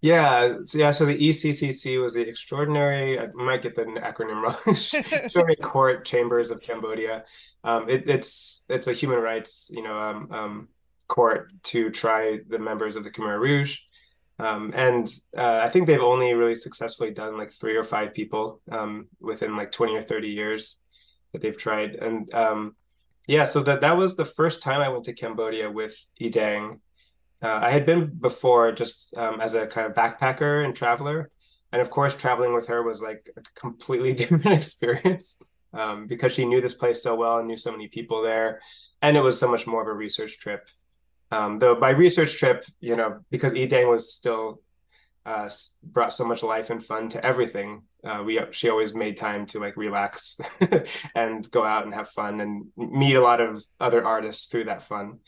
Yeah, 0.02 0.58
so 0.64 0.78
yeah. 0.78 0.90
So 0.90 1.06
the 1.06 1.16
ECCC 1.16 2.02
was 2.02 2.12
the 2.12 2.28
Extraordinary. 2.28 3.20
I 3.20 3.28
might 3.34 3.62
get 3.62 3.76
the 3.76 3.84
acronym 3.84 4.42
wrong. 4.42 4.56
Extraordinary 4.66 5.56
Court 5.62 6.04
Chambers 6.04 6.50
of 6.50 6.60
Cambodia. 6.60 7.24
Um, 7.62 7.88
it, 7.88 8.10
it's 8.10 8.66
it's 8.68 8.88
a 8.88 8.92
human 8.92 9.20
rights, 9.20 9.70
you 9.72 9.82
know, 9.82 9.96
um, 9.96 10.32
um, 10.32 10.68
court 11.06 11.52
to 11.64 11.88
try 11.90 12.40
the 12.48 12.58
members 12.58 12.96
of 12.96 13.04
the 13.04 13.10
Khmer 13.10 13.38
Rouge. 13.38 13.78
Um, 14.40 14.72
and 14.74 15.06
uh, 15.36 15.60
I 15.62 15.68
think 15.68 15.86
they've 15.86 16.00
only 16.00 16.34
really 16.34 16.56
successfully 16.56 17.12
done 17.12 17.38
like 17.38 17.50
three 17.50 17.76
or 17.76 17.84
five 17.84 18.12
people 18.12 18.60
um, 18.72 19.06
within 19.20 19.56
like 19.56 19.70
20 19.70 19.94
or 19.94 20.02
30 20.02 20.28
years 20.28 20.80
that 21.32 21.42
they've 21.42 21.56
tried. 21.56 21.94
And 21.94 22.32
um, 22.34 22.74
yeah, 23.28 23.44
so 23.44 23.62
that, 23.62 23.82
that 23.82 23.96
was 23.96 24.16
the 24.16 24.24
first 24.24 24.62
time 24.62 24.80
I 24.80 24.88
went 24.88 25.04
to 25.04 25.12
Cambodia 25.12 25.70
with 25.70 25.94
Y-Dang. 26.20 26.80
Uh, 27.42 27.58
I 27.60 27.70
had 27.70 27.84
been 27.84 28.06
before 28.06 28.70
just 28.72 29.16
um, 29.18 29.40
as 29.40 29.54
a 29.54 29.66
kind 29.66 29.86
of 29.86 29.94
backpacker 29.94 30.64
and 30.64 30.74
traveler. 30.74 31.30
And 31.72 31.82
of 31.82 31.90
course, 31.90 32.14
traveling 32.14 32.54
with 32.54 32.68
her 32.68 32.82
was 32.82 33.02
like 33.02 33.28
a 33.36 33.42
completely 33.58 34.14
different 34.20 34.46
experience 34.46 35.42
um, 35.72 36.06
because 36.06 36.32
she 36.32 36.44
knew 36.44 36.60
this 36.60 36.74
place 36.74 37.02
so 37.02 37.16
well 37.16 37.38
and 37.38 37.48
knew 37.48 37.56
so 37.56 37.72
many 37.72 37.88
people 37.88 38.22
there. 38.22 38.60
And 39.00 39.16
it 39.16 39.20
was 39.20 39.38
so 39.38 39.50
much 39.50 39.66
more 39.66 39.82
of 39.82 39.88
a 39.88 39.92
research 39.92 40.38
trip. 40.38 40.68
Um, 41.32 41.58
though 41.58 41.74
by 41.74 41.90
research 41.90 42.38
trip, 42.38 42.64
you 42.80 42.94
know, 42.94 43.20
because 43.30 43.54
Y-Dang 43.54 43.88
was 43.88 44.12
still 44.12 44.60
uh, 45.24 45.48
brought 45.82 46.12
so 46.12 46.26
much 46.26 46.42
life 46.42 46.70
and 46.70 46.82
fun 46.82 47.08
to 47.08 47.24
everything. 47.24 47.82
Uh, 48.04 48.22
we 48.24 48.40
she 48.50 48.68
always 48.68 48.94
made 48.94 49.16
time 49.16 49.46
to 49.46 49.60
like 49.60 49.76
relax 49.76 50.40
and 51.14 51.48
go 51.52 51.64
out 51.64 51.84
and 51.84 51.94
have 51.94 52.08
fun 52.08 52.40
and 52.40 52.66
meet 52.76 53.14
a 53.14 53.20
lot 53.20 53.40
of 53.40 53.64
other 53.80 54.04
artists 54.04 54.46
through 54.46 54.64
that 54.64 54.82
fun. 54.82 55.20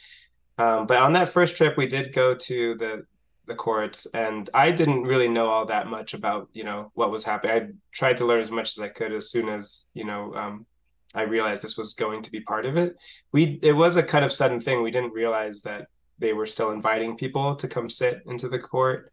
Um, 0.59 0.87
but 0.87 0.99
on 0.99 1.13
that 1.15 1.29
first 1.29 1.57
trip, 1.57 1.77
we 1.77 1.87
did 1.87 2.13
go 2.13 2.35
to 2.35 2.75
the 2.75 3.07
the 3.47 3.55
courts, 3.55 4.07
and 4.15 4.49
I 4.55 4.71
didn't 4.71 5.03
really 5.03 5.29
know 5.29 5.49
all 5.49 5.67
that 5.67 5.87
much 5.87 6.15
about 6.15 6.49
you 6.53 6.65
know 6.65 6.91
what 6.95 7.11
was 7.11 7.25
happening. 7.25 7.57
I 7.57 7.69
tried 7.93 8.17
to 8.19 8.27
learn 8.27 8.41
as 8.41 8.51
much 8.51 8.71
as 8.71 8.81
I 8.81 8.89
could 8.89 9.13
as 9.13 9.31
soon 9.31 9.49
as 9.49 9.91
you 9.95 10.05
know 10.05 10.35
um, 10.35 10.67
I 11.15 11.23
realized 11.23 11.63
this 11.63 11.77
was 11.77 11.95
going 11.95 12.23
to 12.23 12.31
be 12.31 12.41
part 12.41 12.67
of 12.67 12.77
it. 12.77 12.97
We 13.33 13.59
it 13.63 13.73
was 13.73 13.97
a 13.97 14.03
kind 14.03 14.25
of 14.25 14.33
sudden 14.33 14.61
thing. 14.61 14.83
We 14.83 14.91
didn't 14.91 15.13
realize 15.13 15.63
that 15.63 15.89
they 16.19 16.33
were 16.33 16.47
still 16.47 16.71
inviting 16.71 17.17
people 17.17 17.55
to 17.57 17.69
come 17.69 17.89
sit 17.89 18.23
into 18.27 18.49
the 18.49 18.59
court. 18.59 19.13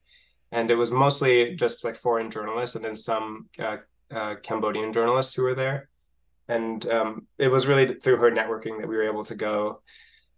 And 0.51 0.69
it 0.69 0.75
was 0.75 0.91
mostly 0.91 1.55
just 1.55 1.83
like 1.83 1.95
foreign 1.95 2.29
journalists 2.29 2.75
and 2.75 2.83
then 2.83 2.95
some 2.95 3.47
uh, 3.59 3.77
uh, 4.11 4.35
Cambodian 4.43 4.91
journalists 4.93 5.33
who 5.33 5.43
were 5.43 5.55
there. 5.55 5.89
And 6.47 6.85
um, 6.89 7.27
it 7.37 7.47
was 7.47 7.67
really 7.67 7.95
through 7.95 8.17
her 8.17 8.31
networking 8.31 8.79
that 8.79 8.87
we 8.87 8.95
were 8.97 9.03
able 9.03 9.23
to 9.25 9.35
go. 9.35 9.81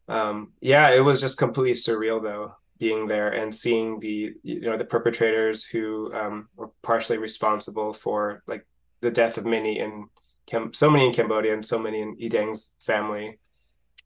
Um, 0.08 0.52
yeah, 0.62 0.92
it 0.92 1.00
was 1.00 1.22
just 1.22 1.38
completely 1.38 1.74
surreal 1.74 2.22
though, 2.22 2.56
being 2.78 3.08
there 3.08 3.30
and 3.30 3.54
seeing 3.54 4.00
the 4.00 4.34
you 4.44 4.62
know 4.62 4.78
the 4.78 4.86
perpetrators 4.86 5.63
who 5.63 6.13
um, 6.13 6.50
were 6.56 6.72
partially 6.82 7.18
responsible 7.18 7.94
for 7.94 8.44
like 8.48 8.66
the 9.02 9.12
death 9.12 9.38
of 9.38 9.46
many 9.46 9.80
in 9.80 10.08
Cam- 10.46 10.74
so 10.74 10.89
many 10.89 11.06
in 11.06 11.13
Cambodia 11.13 11.54
and 11.54 11.66
so 11.66 11.80
many 11.80 12.02
in 12.02 12.18
Y-Dang's 12.20 12.76
family. 12.82 13.39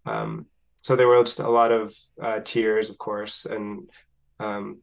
Um, 0.05 0.45
so 0.83 0.95
there 0.95 1.07
were 1.07 1.23
just 1.23 1.39
a 1.39 1.49
lot 1.49 1.71
of 1.71 1.95
uh, 2.21 2.39
tears, 2.43 2.91
of 2.91 2.97
course, 2.99 3.45
and 3.45 3.89
um, 4.39 4.77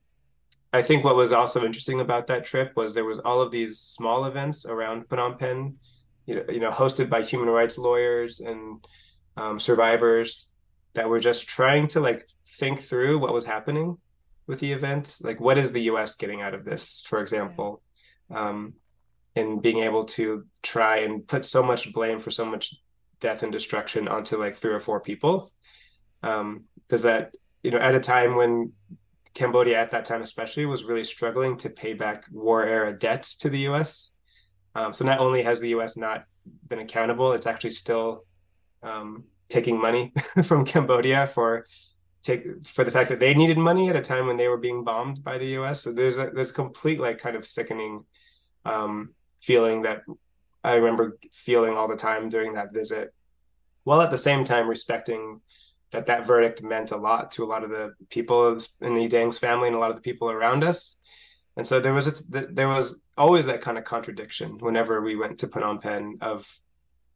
I 0.72 0.83
think 0.83 1.05
what 1.05 1.14
was 1.14 1.33
also 1.33 1.64
interesting 1.64 2.00
about 2.00 2.27
that 2.27 2.44
trip 2.44 2.72
was 2.74 2.92
there 2.92 3.05
was 3.05 3.20
all 3.20 3.40
of 3.40 3.53
these 3.53 3.79
small 3.79 4.24
events 4.24 4.66
around 4.66 5.09
Phnom 5.09 5.38
Penh, 5.38 5.77
you 6.27 6.35
know, 6.35 6.44
you 6.48 6.59
know 6.59 6.70
hosted 6.72 7.09
by 7.09 7.22
human 7.22 7.48
rights 7.48 7.79
lawyers 7.79 8.40
and 8.40 8.85
um, 9.37 9.61
survivors 9.61 10.53
that 10.94 11.09
were 11.09 11.20
just 11.20 11.48
trying 11.48 11.87
to 11.88 12.00
like 12.00 12.26
think 12.46 12.78
through 12.78 13.18
what 13.18 13.35
was 13.35 13.44
happening 13.44 13.98
with 14.46 14.61
the 14.61 14.72
event, 14.72 15.18
like 15.22 15.40
what 15.40 15.59
is 15.59 15.72
the 15.72 15.83
U.S. 15.83 16.16
getting 16.16 16.42
out 16.42 16.54
of 16.54 16.64
this, 16.64 17.04
for 17.09 17.20
example, 17.20 17.83
um, 18.30 18.74
and 19.35 19.62
being 19.62 19.78
able 19.78 20.04
to 20.04 20.46
try 20.62 20.98
and 20.98 21.26
put 21.26 21.44
so 21.44 21.62
much 21.62 21.92
blame 21.92 22.18
for 22.18 22.30
so 22.30 22.44
much 22.44 22.74
death 23.20 23.42
and 23.42 23.52
destruction 23.52 24.07
onto 24.07 24.37
like 24.37 24.54
three 24.54 24.72
or 24.72 24.80
four 24.80 25.00
people 25.00 25.50
um, 26.24 26.64
does 26.88 27.02
that 27.02 27.35
you 27.62 27.70
know 27.70 27.78
at 27.78 27.94
a 27.94 28.00
time 28.00 28.35
when 28.35 28.72
Cambodia 29.35 29.78
at 29.78 29.90
that 29.90 30.04
time 30.04 30.22
especially 30.22 30.64
was 30.66 30.85
really 30.85 31.04
struggling 31.04 31.57
to 31.59 31.70
pay 31.70 31.92
back 31.92 32.24
war 32.30 32.64
era 32.64 32.92
debts 32.92 33.37
to 33.38 33.48
the 33.48 33.61
U.S. 33.61 34.12
Um, 34.74 34.92
so 34.92 35.04
not 35.04 35.18
only 35.18 35.42
has 35.42 35.61
the 35.61 35.70
U.S. 35.70 35.96
not 35.96 36.24
been 36.68 36.78
accountable, 36.78 37.33
it's 37.33 37.46
actually 37.46 37.70
still 37.70 38.24
um, 38.83 39.24
taking 39.48 39.80
money 39.80 40.12
from 40.42 40.64
Cambodia 40.64 41.26
for 41.26 41.66
take 42.22 42.64
for 42.64 42.85
the 42.85 42.90
fact 42.90 43.11
that 43.11 43.20
they 43.20 43.35
needed 43.35 43.59
money 43.59 43.90
at 43.90 43.96
a 43.96 44.00
time 44.00 44.26
when 44.26 44.37
they 44.37 44.48
were 44.48 44.57
being 44.57 44.83
bombed 44.83 45.22
by 45.22 45.38
the 45.38 45.46
U.S. 45.59 45.83
So 45.83 45.92
there's 45.92 46.18
a 46.18 46.30
there's 46.30 46.52
complete 46.52 46.98
like 46.98 47.18
kind 47.18 47.37
of 47.37 47.44
sickening 47.44 48.04
um, 48.64 49.14
feeling 49.42 49.83
that 49.83 50.02
I 50.64 50.74
remember 50.74 51.18
feeling 51.33 51.76
all 51.76 51.88
the 51.88 51.96
time 51.96 52.28
during 52.28 52.54
that 52.54 52.72
visit, 52.72 53.12
while 53.85 54.00
at 54.00 54.11
the 54.11 54.18
same 54.18 54.44
time 54.44 54.68
respecting 54.68 55.40
that 55.90 56.07
that 56.07 56.26
verdict 56.26 56.62
meant 56.62 56.90
a 56.90 56.96
lot 56.96 57.30
to 57.33 57.44
a 57.44 57.46
lot 57.46 57.62
of 57.62 57.70
the 57.70 57.94
people 58.11 58.57
in 58.80 58.94
the 58.96 59.07
Dang's 59.07 59.38
family 59.38 59.68
and 59.68 59.76
a 59.76 59.78
lot 59.78 59.90
of 59.90 59.96
the 59.96 60.02
people 60.02 60.30
around 60.30 60.64
us. 60.64 60.96
And 61.57 61.64
so 61.64 61.78
there 61.78 61.94
was 61.94 62.30
a, 62.33 62.46
there 62.46 62.68
was 62.68 63.07
always 63.16 63.46
that 63.46 63.61
kind 63.61 63.78
of 63.78 63.85
contradiction 63.85 64.59
whenever 64.59 65.00
we 65.02 65.14
went 65.14 65.38
to 65.38 65.46
Phnom 65.46 65.80
Penh 65.80 66.18
of 66.20 66.48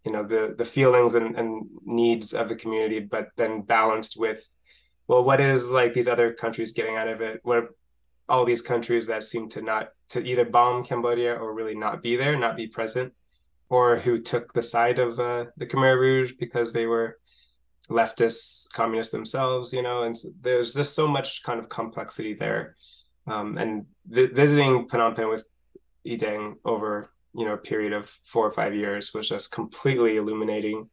you 0.05 0.13
know 0.13 0.23
the 0.23 0.55
the 0.57 0.65
feelings 0.65 1.15
and, 1.15 1.37
and 1.37 1.67
needs 1.85 2.35
of 2.35 2.49
the 2.49 2.57
community, 2.57 3.01
but 3.01 3.29
then 3.37 3.63
balanced 3.63 4.17
with 4.19 4.47
well, 5.09 5.25
what 5.25 5.41
is 5.41 5.71
like 5.71 5.95
these 5.95 6.09
other 6.09 6.33
countries 6.33 6.73
getting 6.73 6.97
out 6.97 7.09
of 7.09 7.21
it? 7.21 7.41
What 7.43 7.71
all 8.29 8.45
these 8.45 8.61
countries 8.61 9.07
that 9.07 9.25
seem 9.25 9.49
to 9.49 9.63
not 9.63 9.89
to 10.11 10.25
either 10.25 10.45
bomb 10.45 10.85
Cambodia 10.85 11.35
or 11.35 11.55
really 11.55 11.75
not 11.75 12.03
be 12.03 12.15
there, 12.17 12.37
not 12.37 12.57
be 12.57 12.67
present, 12.67 13.13
or 13.71 13.97
who 13.97 14.21
took 14.21 14.53
the 14.53 14.63
side 14.63 14.99
of 14.99 15.19
uh, 15.19 15.47
the 15.57 15.67
Khmer 15.67 15.99
Rouge 15.99 16.35
because 16.39 16.73
they 16.73 16.87
were 16.87 17.19
leftists, 17.89 18.71
communists 18.73 19.13
themselves, 19.13 19.73
you 19.73 19.83
know, 19.83 20.03
and 20.03 20.17
so 20.17 20.29
there's 20.43 20.75
just 20.75 20.95
so 20.95 21.09
much 21.09 21.43
kind 21.43 21.59
of 21.59 21.69
complexity 21.69 22.35
there. 22.35 22.77
Um, 23.27 23.57
and 23.59 23.87
vi- 24.07 24.27
visiting 24.27 24.87
Phnom 24.89 25.17
Penh 25.17 25.29
with 25.29 25.49
Y-Dang 26.05 26.57
over, 26.65 27.13
you 27.35 27.45
know, 27.45 27.55
a 27.55 27.59
period 27.59 27.93
of 27.93 28.07
four 28.07 28.47
or 28.47 28.51
five 28.51 28.75
years 28.75 29.13
was 29.15 29.29
just 29.29 29.53
completely 29.53 30.17
illuminating. 30.17 30.89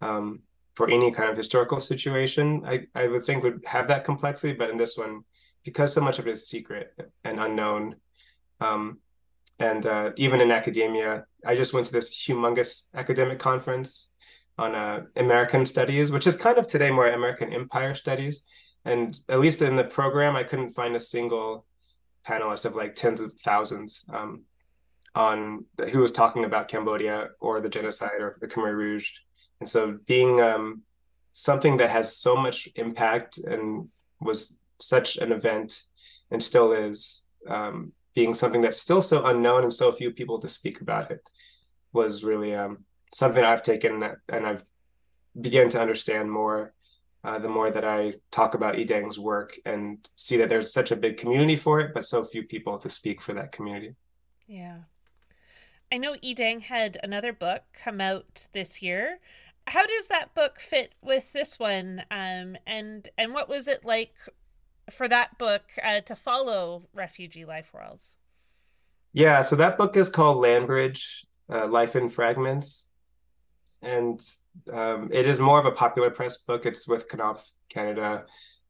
Um, 0.00 0.40
for 0.74 0.88
any 0.88 1.12
kind 1.12 1.30
of 1.30 1.36
historical 1.36 1.80
situation, 1.80 2.62
I, 2.66 2.86
I 2.94 3.06
would 3.06 3.24
think 3.24 3.44
would 3.44 3.62
have 3.66 3.88
that 3.88 4.04
complexity. 4.04 4.54
But 4.54 4.70
in 4.70 4.78
this 4.78 4.96
one, 4.96 5.22
because 5.64 5.92
so 5.92 6.00
much 6.00 6.18
of 6.18 6.26
it 6.26 6.32
is 6.32 6.48
secret 6.48 6.94
and 7.24 7.38
unknown, 7.38 7.96
um, 8.60 8.98
and 9.58 9.86
uh, 9.86 10.10
even 10.16 10.40
in 10.40 10.50
academia, 10.50 11.26
I 11.46 11.54
just 11.56 11.74
went 11.74 11.86
to 11.86 11.92
this 11.92 12.26
humongous 12.26 12.88
academic 12.94 13.38
conference 13.38 14.14
on 14.58 14.74
uh, 14.74 15.02
American 15.16 15.64
studies, 15.66 16.10
which 16.10 16.26
is 16.26 16.36
kind 16.36 16.58
of 16.58 16.66
today 16.66 16.90
more 16.90 17.06
American 17.06 17.52
empire 17.52 17.94
studies. 17.94 18.44
And 18.84 19.16
at 19.28 19.40
least 19.40 19.62
in 19.62 19.76
the 19.76 19.84
program, 19.84 20.36
I 20.36 20.42
couldn't 20.42 20.70
find 20.70 20.96
a 20.96 21.00
single 21.00 21.66
panelist 22.26 22.66
of 22.66 22.74
like 22.74 22.94
tens 22.94 23.20
of 23.20 23.32
thousands 23.34 24.08
um, 24.12 24.42
on 25.14 25.64
who 25.90 26.00
was 26.00 26.10
talking 26.10 26.44
about 26.44 26.68
Cambodia 26.68 27.30
or 27.40 27.60
the 27.60 27.68
genocide 27.68 28.20
or 28.20 28.36
the 28.40 28.48
Khmer 28.48 28.74
Rouge 28.74 29.10
and 29.60 29.68
so 29.68 29.98
being 30.06 30.40
um, 30.40 30.82
something 31.32 31.76
that 31.76 31.90
has 31.90 32.16
so 32.16 32.34
much 32.36 32.68
impact 32.76 33.38
and 33.38 33.88
was 34.20 34.64
such 34.80 35.16
an 35.18 35.32
event 35.32 35.82
and 36.30 36.42
still 36.42 36.72
is 36.72 37.26
um, 37.48 37.92
being 38.14 38.34
something 38.34 38.60
that's 38.60 38.78
still 38.78 39.02
so 39.02 39.26
unknown 39.26 39.62
and 39.62 39.72
so 39.72 39.92
few 39.92 40.10
people 40.10 40.38
to 40.38 40.48
speak 40.48 40.80
about 40.80 41.10
it 41.10 41.22
was 41.92 42.24
really 42.24 42.54
um, 42.54 42.84
something 43.12 43.44
I've 43.44 43.62
taken 43.62 44.02
and 44.28 44.46
I've 44.46 44.62
began 45.40 45.68
to 45.70 45.80
understand 45.80 46.30
more 46.30 46.74
uh, 47.24 47.38
the 47.38 47.48
more 47.48 47.70
that 47.70 47.84
I 47.84 48.14
talk 48.30 48.54
about 48.54 48.74
Y-Dang's 48.74 49.18
work 49.18 49.56
and 49.64 50.06
see 50.16 50.36
that 50.38 50.48
there's 50.48 50.72
such 50.72 50.90
a 50.90 50.96
big 50.96 51.16
community 51.16 51.54
for 51.54 51.78
it, 51.78 51.94
but 51.94 52.04
so 52.04 52.24
few 52.24 52.42
people 52.42 52.78
to 52.78 52.90
speak 52.90 53.20
for 53.20 53.32
that 53.34 53.52
community. 53.52 53.94
Yeah. 54.48 54.78
I 55.92 55.98
know 55.98 56.16
Y-Dang 56.22 56.60
had 56.60 56.98
another 57.02 57.34
book 57.34 57.64
come 57.84 58.00
out 58.00 58.46
this 58.54 58.80
year. 58.80 59.18
How 59.66 59.84
does 59.86 60.06
that 60.06 60.34
book 60.34 60.58
fit 60.58 60.94
with 61.02 61.34
this 61.34 61.58
one? 61.58 62.04
Um 62.10 62.56
and 62.66 63.08
and 63.18 63.34
what 63.34 63.48
was 63.48 63.68
it 63.68 63.84
like 63.84 64.14
for 64.90 65.06
that 65.06 65.36
book 65.38 65.64
uh, 65.84 66.00
to 66.00 66.16
follow 66.16 66.84
refugee 66.94 67.44
life 67.44 67.74
worlds? 67.74 68.16
Yeah 69.12 69.42
so 69.42 69.54
that 69.56 69.76
book 69.76 69.94
is 69.98 70.08
called 70.08 70.42
landbridge 70.42 71.26
uh, 71.52 71.66
life 71.66 71.94
in 71.94 72.08
fragments. 72.08 72.90
And 73.82 74.18
um, 74.72 75.10
it 75.12 75.26
is 75.26 75.40
more 75.40 75.58
of 75.58 75.66
a 75.66 75.72
popular 75.72 76.08
press 76.08 76.38
book. 76.38 76.64
It's 76.64 76.88
with 76.88 77.06
knopf 77.14 77.52
canada 77.68 78.24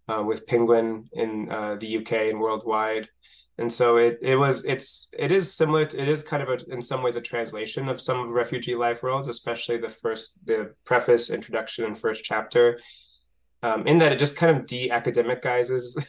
uh, 0.08 0.24
with 0.24 0.48
penguin 0.48 1.08
in 1.12 1.48
uh, 1.52 1.76
the 1.76 1.98
uk 1.98 2.10
and 2.10 2.40
worldwide 2.40 3.08
and 3.58 3.70
so 3.70 3.96
it 3.98 4.18
it 4.22 4.36
was 4.36 4.64
it's 4.64 5.10
it 5.18 5.30
is 5.30 5.54
similar 5.54 5.84
to, 5.84 6.00
it 6.00 6.08
is 6.08 6.22
kind 6.22 6.42
of 6.42 6.48
a, 6.48 6.72
in 6.72 6.80
some 6.80 7.02
ways 7.02 7.16
a 7.16 7.20
translation 7.20 7.88
of 7.88 8.00
some 8.00 8.20
of 8.20 8.30
refugee 8.30 8.74
life 8.74 9.02
worlds 9.02 9.28
especially 9.28 9.76
the 9.76 9.88
first 9.88 10.38
the 10.46 10.74
preface 10.84 11.30
introduction 11.30 11.84
and 11.84 11.98
first 11.98 12.24
chapter. 12.24 12.78
Um, 13.64 13.86
in 13.86 13.98
that 13.98 14.10
it 14.10 14.18
just 14.18 14.36
kind 14.36 14.56
of 14.56 14.66
de-academicizes 14.66 16.04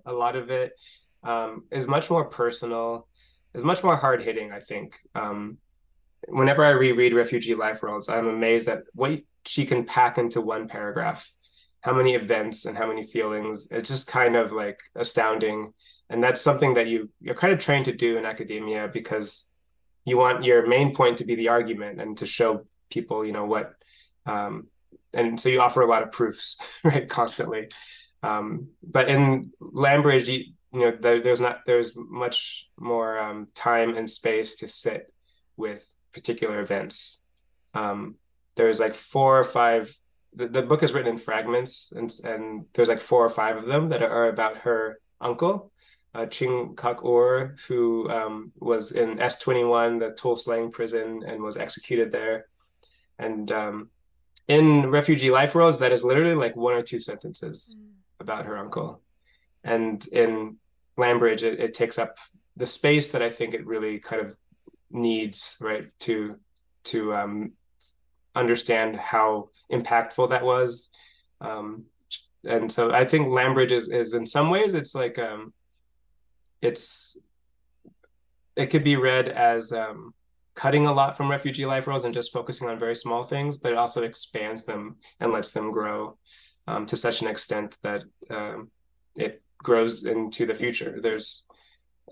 a 0.06 0.12
lot 0.12 0.34
of 0.34 0.50
it. 0.50 0.72
Um, 1.22 1.64
is 1.70 1.86
much 1.86 2.10
more 2.10 2.24
personal 2.24 3.06
is 3.54 3.64
much 3.64 3.84
more 3.84 3.96
hard-hitting 3.96 4.52
i 4.52 4.60
think. 4.60 4.96
Um, 5.14 5.58
whenever 6.28 6.64
i 6.64 6.70
reread 6.70 7.12
refugee 7.12 7.54
life 7.54 7.82
worlds 7.82 8.08
i'm 8.08 8.26
amazed 8.26 8.68
at 8.68 8.82
what 8.94 9.20
she 9.44 9.64
can 9.64 9.84
pack 9.84 10.18
into 10.18 10.40
one 10.40 10.66
paragraph 10.66 11.30
how 11.82 11.92
many 11.92 12.14
events 12.14 12.66
and 12.66 12.76
how 12.76 12.86
many 12.86 13.02
feelings. 13.02 13.70
It's 13.70 13.90
just 13.90 14.08
kind 14.08 14.36
of 14.36 14.52
like 14.52 14.80
astounding. 14.94 15.72
And 16.10 16.22
that's 16.22 16.40
something 16.40 16.74
that 16.74 16.86
you 16.86 17.10
you're 17.20 17.34
kind 17.34 17.52
of 17.52 17.58
trained 17.58 17.86
to 17.86 17.92
do 17.92 18.16
in 18.16 18.24
academia 18.26 18.88
because 18.88 19.50
you 20.04 20.16
want 20.16 20.44
your 20.44 20.66
main 20.66 20.94
point 20.94 21.18
to 21.18 21.24
be 21.24 21.34
the 21.34 21.48
argument 21.48 22.00
and 22.00 22.16
to 22.18 22.26
show 22.26 22.64
people 22.90 23.26
you 23.26 23.32
know 23.32 23.44
what 23.44 23.74
um, 24.26 24.68
and 25.14 25.40
so 25.40 25.48
you 25.48 25.60
offer 25.60 25.80
a 25.80 25.86
lot 25.86 26.02
of 26.02 26.12
proofs 26.12 26.58
right 26.84 27.08
constantly. 27.08 27.68
Um, 28.22 28.68
but 28.82 29.08
in 29.08 29.52
Landbridge 29.60 30.28
you, 30.28 30.44
you 30.72 30.80
know 30.80 30.96
there, 31.00 31.20
there's 31.22 31.40
not 31.40 31.60
there's 31.66 31.96
much 31.96 32.68
more 32.78 33.18
um, 33.18 33.48
time 33.54 33.96
and 33.96 34.08
space 34.08 34.56
to 34.56 34.68
sit 34.68 35.12
with 35.56 35.92
particular 36.12 36.60
events. 36.60 37.24
Um, 37.74 38.16
there's 38.56 38.80
like 38.80 38.94
four 38.94 39.38
or 39.38 39.44
five 39.44 39.94
the, 40.36 40.48
the 40.48 40.62
book 40.62 40.82
is 40.82 40.92
written 40.92 41.10
in 41.10 41.18
fragments 41.18 41.92
and 41.92 42.12
and 42.24 42.66
there's 42.74 42.88
like 42.88 43.00
four 43.00 43.24
or 43.24 43.30
five 43.30 43.56
of 43.56 43.66
them 43.66 43.88
that 43.88 44.02
are 44.02 44.28
about 44.28 44.58
her 44.58 45.00
uncle 45.20 45.72
uh, 46.16 46.26
Ching 46.26 46.74
Kak 46.76 47.04
Ur, 47.04 47.54
who 47.68 48.08
um, 48.08 48.50
was 48.58 48.92
in 48.92 49.18
S21, 49.18 50.00
the 50.00 50.14
Tuol 50.14 50.36
Sleng 50.36 50.72
prison, 50.72 51.22
and 51.26 51.42
was 51.42 51.58
executed 51.58 52.10
there. 52.10 52.46
And 53.18 53.52
um, 53.52 53.90
in 54.48 54.90
Refugee 54.90 55.30
Life 55.30 55.54
Worlds, 55.54 55.78
that 55.80 55.92
is 55.92 56.04
literally 56.04 56.34
like 56.34 56.56
one 56.56 56.74
or 56.74 56.82
two 56.82 57.00
sentences 57.00 57.78
mm. 57.78 57.90
about 58.18 58.46
her 58.46 58.56
uncle. 58.56 59.02
And 59.62 60.04
in 60.08 60.56
Landbridge, 60.96 61.42
it, 61.42 61.60
it 61.60 61.74
takes 61.74 61.98
up 61.98 62.16
the 62.56 62.66
space 62.66 63.12
that 63.12 63.22
I 63.22 63.28
think 63.28 63.52
it 63.52 63.66
really 63.66 63.98
kind 63.98 64.22
of 64.22 64.36
needs, 64.90 65.58
right, 65.60 65.86
to 66.00 66.36
to 66.84 67.14
um, 67.14 67.52
understand 68.36 68.96
how 68.96 69.48
impactful 69.72 70.30
that 70.30 70.44
was. 70.44 70.90
Um, 71.40 71.86
and 72.44 72.70
so 72.70 72.92
I 72.92 73.04
think 73.04 73.26
Landbridge 73.26 73.72
is, 73.72 73.88
is 73.88 74.14
in 74.14 74.24
some 74.24 74.50
ways 74.50 74.74
it's 74.74 74.94
like 74.94 75.18
um, 75.18 75.52
it's 76.62 77.26
it 78.54 78.66
could 78.66 78.84
be 78.84 78.96
read 78.96 79.28
as 79.28 79.72
um, 79.72 80.14
cutting 80.54 80.86
a 80.86 80.92
lot 80.92 81.16
from 81.16 81.30
refugee 81.30 81.66
life 81.66 81.86
worlds 81.86 82.04
and 82.04 82.14
just 82.14 82.32
focusing 82.32 82.68
on 82.68 82.78
very 82.78 82.94
small 82.94 83.22
things, 83.22 83.58
but 83.58 83.72
it 83.72 83.78
also 83.78 84.02
expands 84.02 84.64
them 84.64 84.96
and 85.20 85.32
lets 85.32 85.50
them 85.50 85.70
grow 85.70 86.16
um, 86.66 86.86
to 86.86 86.96
such 86.96 87.20
an 87.20 87.28
extent 87.28 87.76
that 87.82 88.02
um, 88.30 88.70
it 89.18 89.42
grows 89.58 90.06
into 90.06 90.46
the 90.46 90.54
future. 90.54 90.98
There's 91.00 91.46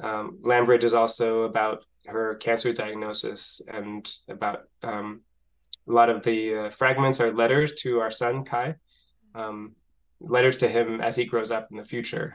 um, 0.00 0.38
Landbridge 0.42 0.84
is 0.84 0.94
also 0.94 1.44
about 1.44 1.84
her 2.06 2.34
cancer 2.34 2.72
diagnosis 2.72 3.62
and 3.72 4.10
about 4.28 4.64
um, 4.82 5.22
a 5.88 5.92
lot 5.92 6.10
of 6.10 6.22
the 6.22 6.56
uh, 6.56 6.70
fragments 6.70 7.20
are 7.20 7.32
letters 7.32 7.74
to 7.74 8.00
our 8.00 8.10
son 8.10 8.44
Kai, 8.44 8.74
um, 9.34 9.72
letters 10.20 10.58
to 10.58 10.68
him 10.68 11.00
as 11.00 11.16
he 11.16 11.24
grows 11.24 11.50
up 11.50 11.68
in 11.70 11.76
the 11.76 11.84
future 11.84 12.34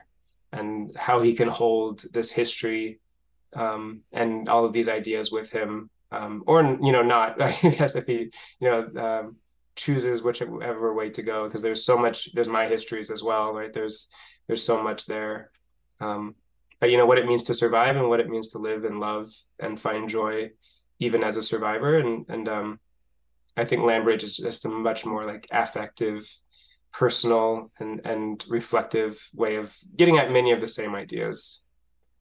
and 0.52 0.96
how 0.96 1.22
he 1.22 1.34
can 1.34 1.48
hold 1.48 2.04
this 2.14 2.32
history 2.32 3.00
um, 3.56 4.02
and 4.12 4.50
all 4.50 4.66
of 4.66 4.74
these 4.74 4.88
ideas 4.88 5.32
with 5.32 5.52
him, 5.52 5.90
um, 6.12 6.44
or 6.48 6.64
you 6.82 6.92
know, 6.92 7.02
not. 7.02 7.42
I 7.42 7.52
guess 7.52 7.96
if 7.96 8.06
he, 8.06 8.32
you 8.60 8.70
know, 8.70 8.90
um, 8.98 9.36
chooses 9.76 10.22
whichever 10.22 10.94
way 10.94 11.10
to 11.12 11.22
go, 11.22 11.46
because 11.46 11.62
there's 11.62 11.86
so 11.86 11.98
much. 11.98 12.32
There's 12.34 12.50
my 12.50 12.68
histories 12.68 13.10
as 13.10 13.24
well, 13.24 13.54
right? 13.54 13.74
There's 13.74 14.10
there's 14.48 14.64
so 14.64 14.84
much 14.84 15.06
there. 15.06 15.52
Um, 16.00 16.36
but 16.80 16.92
you 16.92 16.98
know 16.98 17.06
what 17.06 17.18
it 17.18 17.28
means 17.28 17.44
to 17.44 17.54
survive 17.54 17.98
and 17.98 18.08
what 18.08 18.20
it 18.20 18.30
means 18.30 18.50
to 18.50 18.58
live 18.58 18.86
and 18.86 19.00
love 19.00 19.30
and 19.60 19.80
find 19.80 20.08
joy, 20.08 20.52
even 21.00 21.24
as 21.24 21.38
a 21.38 21.42
survivor. 21.42 21.98
And 21.98 22.26
and 22.30 22.48
um, 22.48 22.80
I 23.60 23.66
think 23.66 23.82
Landbridge 23.82 24.24
is 24.24 24.38
just 24.38 24.66
a 24.66 24.70
much 24.70 25.06
more 25.06 25.24
like 25.24 25.48
affective 25.52 26.30
personal 26.92 27.72
and 27.80 28.02
and 28.06 28.44
reflective 28.50 29.30
way 29.34 29.56
of 29.56 29.76
getting 29.96 30.18
at 30.18 30.32
many 30.32 30.52
of 30.52 30.62
the 30.62 30.68
same 30.68 30.96
ideas. 30.96 31.64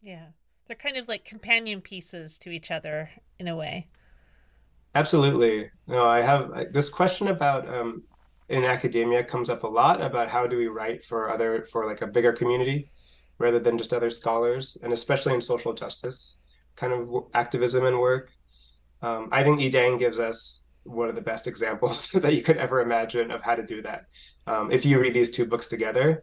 Yeah. 0.00 0.26
They're 0.66 0.76
kind 0.76 0.96
of 0.96 1.08
like 1.08 1.24
companion 1.24 1.80
pieces 1.80 2.38
to 2.38 2.50
each 2.50 2.70
other 2.70 3.10
in 3.38 3.48
a 3.48 3.56
way. 3.56 3.88
Absolutely. 4.94 5.70
No, 5.86 6.06
I 6.06 6.20
have 6.20 6.72
this 6.72 6.88
question 6.88 7.28
about 7.28 7.68
um, 7.68 8.02
in 8.48 8.64
academia 8.64 9.24
comes 9.24 9.48
up 9.48 9.62
a 9.62 9.66
lot 9.66 10.02
about 10.02 10.28
how 10.28 10.46
do 10.46 10.56
we 10.56 10.66
write 10.66 11.04
for 11.04 11.30
other 11.30 11.64
for 11.64 11.86
like 11.86 12.02
a 12.02 12.06
bigger 12.06 12.32
community 12.32 12.90
rather 13.38 13.58
than 13.58 13.78
just 13.78 13.94
other 13.94 14.10
scholars, 14.10 14.76
and 14.82 14.92
especially 14.92 15.34
in 15.34 15.40
social 15.40 15.72
justice 15.72 16.42
kind 16.76 16.92
of 16.92 17.24
activism 17.34 17.84
and 17.84 17.98
work. 17.98 18.32
Um, 19.02 19.28
I 19.32 19.42
think 19.42 19.58
Y-Dang 19.58 19.96
gives 19.96 20.18
us 20.18 20.67
one 20.88 21.08
of 21.08 21.14
the 21.14 21.20
best 21.20 21.46
examples 21.46 22.10
that 22.14 22.34
you 22.34 22.42
could 22.42 22.56
ever 22.56 22.80
imagine 22.80 23.30
of 23.30 23.42
how 23.42 23.54
to 23.54 23.64
do 23.64 23.82
that. 23.82 24.06
Um, 24.46 24.70
if 24.70 24.84
you 24.84 25.00
read 25.00 25.14
these 25.14 25.30
two 25.30 25.46
books 25.46 25.66
together, 25.66 26.22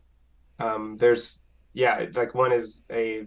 um, 0.60 0.98
there's 0.98 1.46
yeah, 1.74 2.06
like 2.16 2.34
one 2.34 2.54
is 2.54 2.86
a 2.92 3.26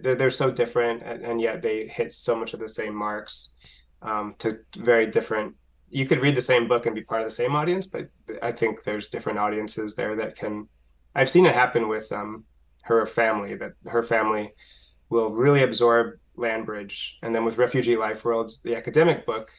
they're, 0.00 0.14
they're 0.14 0.30
so 0.30 0.50
different 0.50 1.02
and, 1.02 1.22
and 1.24 1.40
yet 1.40 1.62
they 1.62 1.86
hit 1.86 2.12
so 2.12 2.36
much 2.36 2.54
of 2.54 2.60
the 2.60 2.68
same 2.68 2.94
marks 2.94 3.56
um, 4.00 4.34
to 4.38 4.58
very 4.76 5.06
different 5.06 5.54
you 5.90 6.06
could 6.06 6.20
read 6.20 6.34
the 6.34 6.40
same 6.40 6.66
book 6.66 6.86
and 6.86 6.94
be 6.94 7.02
part 7.02 7.20
of 7.20 7.26
the 7.26 7.30
same 7.30 7.54
audience 7.54 7.86
but 7.86 8.08
i 8.42 8.50
think 8.50 8.82
there's 8.82 9.08
different 9.08 9.38
audiences 9.38 9.94
there 9.94 10.16
that 10.16 10.34
can 10.36 10.66
i've 11.14 11.28
seen 11.28 11.46
it 11.46 11.54
happen 11.54 11.88
with 11.88 12.10
um, 12.12 12.44
her 12.82 13.04
family 13.06 13.54
that 13.54 13.72
her 13.86 14.02
family 14.02 14.52
will 15.10 15.30
really 15.30 15.62
absorb 15.62 16.14
landbridge 16.36 17.12
and 17.22 17.34
then 17.34 17.44
with 17.44 17.58
refugee 17.58 17.96
life 17.96 18.24
worlds 18.24 18.62
the 18.62 18.74
academic 18.74 19.26
book 19.26 19.50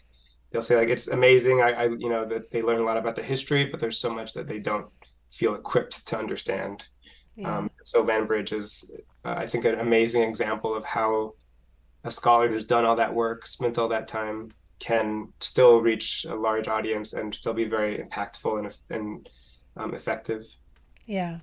they'll 0.53 0.61
say 0.61 0.77
like 0.77 0.87
it's 0.87 1.09
amazing 1.09 1.61
I, 1.61 1.71
I 1.71 1.83
you 1.85 2.09
know 2.09 2.25
that 2.25 2.51
they 2.51 2.61
learn 2.61 2.79
a 2.79 2.83
lot 2.83 2.95
about 2.95 3.15
the 3.17 3.23
history 3.23 3.65
but 3.65 3.79
there's 3.79 3.97
so 3.97 4.13
much 4.13 4.33
that 4.35 4.47
they 4.47 4.59
don't 4.59 4.87
feel 5.31 5.55
equipped 5.55 6.07
to 6.07 6.17
understand 6.17 6.87
yeah. 7.35 7.57
um, 7.57 7.71
so 7.83 8.05
landbridge 8.05 8.53
is 8.53 8.95
uh, 9.25 9.35
i 9.35 9.45
think 9.45 9.65
an 9.65 9.79
amazing 9.79 10.23
example 10.23 10.73
of 10.73 10.85
how 10.85 11.33
a 12.05 12.11
scholar 12.11 12.47
who's 12.47 12.65
done 12.65 12.85
all 12.85 12.95
that 12.95 13.13
work 13.13 13.45
spent 13.45 13.77
all 13.77 13.89
that 13.89 14.07
time 14.07 14.49
can 14.79 15.27
still 15.39 15.79
reach 15.79 16.25
a 16.29 16.35
large 16.35 16.67
audience 16.67 17.13
and 17.13 17.33
still 17.33 17.53
be 17.53 17.65
very 17.65 17.97
impactful 17.97 18.59
and, 18.59 18.79
and 18.89 19.29
um, 19.75 19.93
effective 19.93 20.45
yeah 21.07 21.39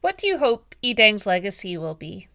what 0.00 0.16
do 0.16 0.26
you 0.26 0.38
hope 0.38 0.74
Y-Dang's 0.82 1.26
legacy 1.26 1.76
will 1.76 1.94
be? 1.94 2.28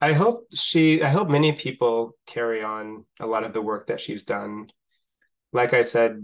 I 0.00 0.12
hope 0.12 0.46
she 0.54 1.02
I 1.02 1.08
hope 1.08 1.28
many 1.28 1.52
people 1.52 2.12
carry 2.26 2.62
on 2.62 3.04
a 3.20 3.26
lot 3.26 3.44
of 3.44 3.52
the 3.52 3.62
work 3.62 3.88
that 3.88 4.00
she's 4.00 4.22
done. 4.22 4.68
Like 5.52 5.74
I 5.74 5.82
said, 5.82 6.22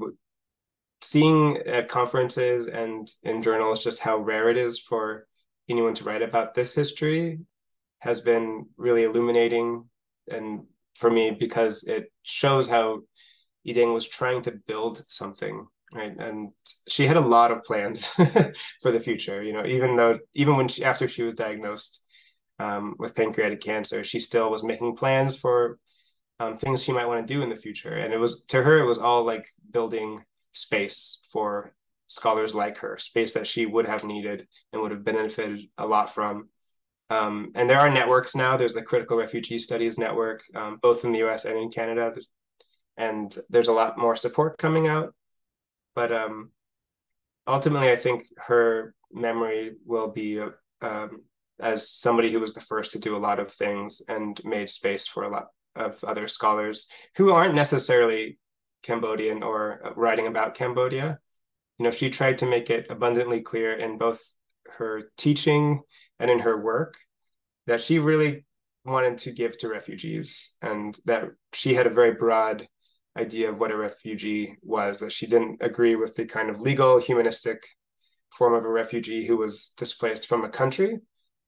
seeing 1.01 1.59
at 1.59 1.89
conferences 1.89 2.67
and 2.67 3.09
in 3.25 3.43
journals 3.43 3.85
just 3.85 4.01
how 4.01 4.19
rare 4.19 4.49
it 4.49 4.57
is 4.57 4.79
for 4.79 5.27
anyone 5.69 5.95
to 5.95 6.05
write 6.05 6.23
about 6.23 6.55
this 6.55 6.75
history 6.75 7.41
has 8.01 8.21
been 8.21 8.67
really 8.77 9.05
illuminating 9.05 9.85
and 10.31 10.65
for 10.95 11.11
me 11.11 11.31
because 11.31 11.85
it 11.85 12.13
shows 12.23 12.69
how 12.69 13.01
Y-Dang 13.67 13.93
was 13.93 14.09
trying 14.09 14.43
to 14.43 14.59
build 14.67 15.03
something 15.09 15.67
right 15.93 16.17
and 16.19 16.51
she 16.89 17.07
had 17.07 17.17
a 17.17 17.21
lot 17.21 17.51
of 17.51 17.63
plans 17.65 18.09
for 18.83 18.91
the 18.93 19.01
future 19.01 19.43
you 19.43 19.53
know 19.53 19.65
even 19.67 19.97
though 19.97 20.19
even 20.35 20.57
when 20.57 20.69
she 20.69 20.85
after 20.85 21.07
she 21.07 21.23
was 21.23 21.35
diagnosed 21.35 22.04
um, 22.59 22.95
with 22.99 23.15
pancreatic 23.15 23.61
cancer. 23.61 24.05
She 24.05 24.19
still 24.19 24.51
was 24.51 24.65
making 24.65 24.97
plans 24.97 25.37
for 25.37 25.79
um, 26.41 26.57
things 26.57 26.83
she 26.83 26.93
might 26.93 27.07
want 27.07 27.27
to 27.27 27.35
do 27.35 27.43
in 27.43 27.49
the 27.49 27.57
future. 27.57 27.95
And 27.95 28.13
it 28.13 28.19
was 28.19 28.45
to 28.47 28.63
her 28.63 28.79
it 28.79 28.87
was 28.87 28.99
all 28.99 29.25
like 29.25 29.47
building 29.71 30.25
space 30.53 31.29
for 31.33 31.75
scholars 32.07 32.55
like 32.55 32.79
her 32.79 32.97
space 32.99 33.33
that 33.33 33.47
she 33.47 33.67
would 33.67 33.87
have 33.87 34.05
needed 34.05 34.47
and 34.73 34.83
would 34.83 34.91
have 34.91 35.05
benefited 35.05 35.63
a 35.79 35.87
lot 35.87 36.13
from. 36.13 36.49
Um, 37.11 37.53
and 37.55 37.69
there 37.69 37.81
are 37.81 37.91
networks 37.91 38.35
now. 38.35 38.57
There's 38.57 38.75
the 38.75 38.83
critical 38.83 39.17
refugee 39.17 39.59
studies 39.59 39.99
network 39.99 40.43
um, 40.55 40.79
both 40.81 41.05
in 41.05 41.13
the 41.13 41.21
us 41.21 41.45
and 41.45 41.59
in 41.59 41.71
canada. 41.71 42.15
And 42.97 43.37
there's 43.51 43.69
a 43.69 43.73
lot 43.73 43.99
more 43.99 44.17
support 44.17 44.59
coming 44.59 44.87
out. 44.87 45.15
But 45.95 46.13
um, 46.13 46.51
ultimately, 47.47 47.91
I 47.91 47.97
think 47.97 48.27
her 48.37 48.95
memory 49.13 49.73
will 49.85 50.09
be 50.09 50.41
um, 50.81 51.23
as 51.61 51.89
somebody 51.89 52.31
who 52.31 52.41
was 52.41 52.55
the 52.55 52.61
first 52.61 52.93
to 52.93 52.99
do 52.99 53.17
a 53.17 53.19
lot 53.19 53.39
of 53.39 53.51
things 53.51 54.03
and 54.09 54.41
made 54.45 54.69
space 54.69 55.07
for 55.07 55.25
a 55.25 55.31
lot 55.31 55.47
of 55.77 56.03
other 56.05 56.29
scholars 56.29 56.89
who 57.17 57.33
aren't 57.33 57.55
necessarily 57.55 58.39
Cambodian 58.83 59.43
or 59.43 59.81
uh, 59.85 59.95
writing 59.95 60.27
about 60.27 60.55
Cambodia. 60.55 61.19
You 61.79 61.85
know, 61.85 61.91
she 61.91 62.11
tried 62.11 62.39
to 62.39 62.47
make 62.47 62.71
it 62.71 62.87
abundantly 62.91 63.41
clear 63.41 63.73
in 63.75 63.99
both 63.99 64.21
her 64.79 65.03
teaching 65.17 65.81
and 66.19 66.31
in 66.31 66.41
her 66.41 66.63
work 66.63 66.97
that 67.67 67.81
she 67.81 67.99
really 67.99 68.45
wanted 68.85 69.19
to 69.19 69.33
give 69.33 69.57
to 69.59 69.69
refugees 69.69 70.57
and 70.61 70.97
that 71.07 71.25
she 71.53 71.75
had 71.75 71.87
a 71.87 71.91
very 71.91 72.13
broad 72.13 72.67
idea 73.17 73.49
of 73.49 73.59
what 73.59 73.71
a 73.71 73.77
refugee 73.77 74.57
was, 74.63 75.01
that 75.01 75.13
she 75.13 75.27
didn't 75.27 75.59
agree 75.61 75.95
with 75.95 76.15
the 76.15 76.27
kind 76.27 76.51
of 76.51 76.61
legal, 76.61 76.99
humanistic 76.99 77.63
form 78.33 78.55
of 78.55 78.65
a 78.65 78.71
refugee 78.71 79.27
who 79.27 79.37
was 79.37 79.73
displaced 79.77 80.29
from 80.29 80.45
a 80.45 80.49
country. 80.49 80.99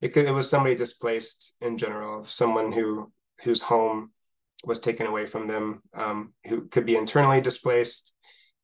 It, 0.01 0.09
could, 0.13 0.27
it 0.27 0.33
was 0.33 0.49
somebody 0.49 0.75
displaced 0.75 1.57
in 1.61 1.79
general, 1.79 2.25
someone 2.25 2.73
who 2.73 3.13
whose 3.43 3.61
home 3.61 4.11
was 4.65 4.81
taken 4.81 5.07
away 5.07 5.27
from 5.27 5.47
them, 5.47 5.83
um, 5.95 6.33
who 6.47 6.67
could 6.69 6.87
be 6.87 6.97
internally 6.97 7.41
displaced. 7.41 8.15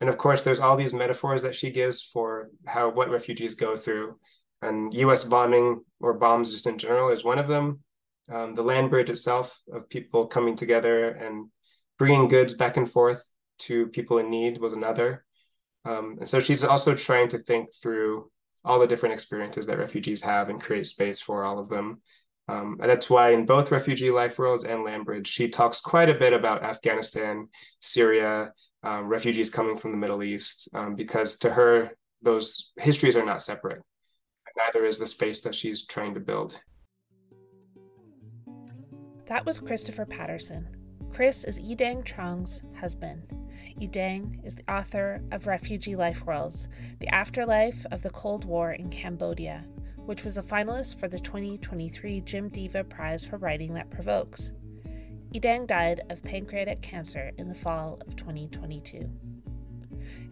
And 0.00 0.08
of 0.08 0.18
course, 0.18 0.42
there's 0.42 0.60
all 0.60 0.76
these 0.76 0.92
metaphors 0.92 1.42
that 1.42 1.54
she 1.54 1.70
gives 1.70 2.02
for 2.02 2.50
how 2.66 2.90
what 2.90 3.10
refugees 3.10 3.54
go 3.54 3.76
through. 3.76 4.18
And 4.62 4.92
U.S. 4.94 5.24
bombing 5.24 5.84
or 6.00 6.14
bombs 6.14 6.52
just 6.52 6.66
in 6.66 6.78
general 6.78 7.10
is 7.10 7.24
one 7.24 7.38
of 7.38 7.48
them. 7.48 7.80
Um, 8.32 8.54
the 8.54 8.62
land 8.62 8.90
bridge 8.90 9.10
itself 9.10 9.60
of 9.72 9.88
people 9.88 10.26
coming 10.26 10.54
together 10.54 11.08
and 11.10 11.48
bringing 11.98 12.28
goods 12.28 12.54
back 12.54 12.76
and 12.76 12.90
forth 12.90 13.22
to 13.58 13.86
people 13.88 14.18
in 14.18 14.30
need 14.30 14.58
was 14.58 14.72
another. 14.72 15.24
Um, 15.84 16.16
and 16.20 16.28
so 16.28 16.40
she's 16.40 16.64
also 16.64 16.94
trying 16.94 17.28
to 17.28 17.38
think 17.38 17.68
through 17.82 18.30
all 18.64 18.78
the 18.78 18.86
different 18.86 19.12
experiences 19.12 19.66
that 19.66 19.78
refugees 19.78 20.22
have 20.22 20.48
and 20.48 20.60
create 20.60 20.86
space 20.86 21.20
for 21.20 21.44
all 21.44 21.58
of 21.58 21.68
them. 21.68 22.00
Um, 22.48 22.78
and 22.80 22.90
that's 22.90 23.08
why 23.08 23.30
in 23.30 23.46
both 23.46 23.70
Refugee 23.70 24.10
Life 24.10 24.38
Worlds 24.38 24.64
and 24.64 24.84
Landbridge, 24.84 25.26
she 25.26 25.48
talks 25.48 25.80
quite 25.80 26.10
a 26.10 26.14
bit 26.14 26.32
about 26.32 26.64
Afghanistan, 26.64 27.48
Syria, 27.80 28.52
um, 28.82 29.06
refugees 29.06 29.48
coming 29.48 29.76
from 29.76 29.92
the 29.92 29.96
Middle 29.96 30.22
East, 30.22 30.68
um, 30.74 30.94
because 30.94 31.38
to 31.38 31.50
her, 31.50 31.92
those 32.20 32.72
histories 32.76 33.16
are 33.16 33.24
not 33.24 33.42
separate. 33.42 33.82
Neither 34.56 34.84
is 34.84 34.98
the 34.98 35.06
space 35.06 35.40
that 35.42 35.54
she's 35.54 35.86
trying 35.86 36.14
to 36.14 36.20
build. 36.20 36.60
That 39.26 39.46
was 39.46 39.60
Christopher 39.60 40.04
Patterson, 40.04 40.76
Chris 41.12 41.44
is 41.44 41.60
Y-Dang 41.60 42.02
Troeung's 42.02 42.62
husband. 42.80 43.34
Y-Dang 43.78 44.40
is 44.44 44.54
the 44.54 44.72
author 44.72 45.20
of 45.30 45.46
Refugee 45.46 45.94
Life 45.94 46.24
Worlds, 46.24 46.68
The 47.00 47.08
Afterlife 47.08 47.84
of 47.90 48.02
the 48.02 48.08
Cold 48.08 48.46
War 48.46 48.72
in 48.72 48.88
Cambodia, 48.88 49.66
which 50.06 50.24
was 50.24 50.38
a 50.38 50.42
finalist 50.42 50.98
for 50.98 51.08
the 51.08 51.18
2023 51.18 52.22
Jim 52.22 52.48
Deva 52.48 52.82
Prize 52.82 53.26
for 53.26 53.36
Writing 53.36 53.74
That 53.74 53.90
Provokes. 53.90 54.52
Y-Dang 55.34 55.66
died 55.66 56.00
of 56.08 56.24
pancreatic 56.24 56.80
cancer 56.80 57.32
in 57.36 57.48
the 57.48 57.54
fall 57.54 58.00
of 58.06 58.16
2022. 58.16 59.10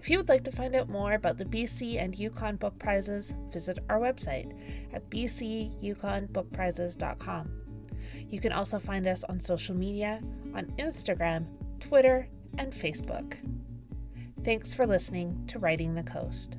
If 0.00 0.08
you 0.08 0.16
would 0.16 0.30
like 0.30 0.44
to 0.44 0.52
find 0.52 0.74
out 0.74 0.88
more 0.88 1.12
about 1.12 1.36
the 1.36 1.44
BC 1.44 2.02
and 2.02 2.18
Yukon 2.18 2.56
Book 2.56 2.78
Prizes, 2.78 3.34
visit 3.52 3.80
our 3.90 4.00
website 4.00 4.50
at 4.94 5.10
bcyukonbookprizes.com. 5.10 7.69
You 8.30 8.40
can 8.40 8.52
also 8.52 8.78
find 8.78 9.06
us 9.06 9.24
on 9.24 9.40
social 9.40 9.74
media 9.74 10.20
on 10.54 10.66
Instagram, 10.78 11.46
Twitter, 11.80 12.28
and 12.56 12.72
Facebook. 12.72 13.38
Thanks 14.44 14.72
for 14.72 14.86
listening 14.86 15.44
to 15.48 15.58
Writing 15.58 15.94
the 15.94 16.02
Coast. 16.02 16.56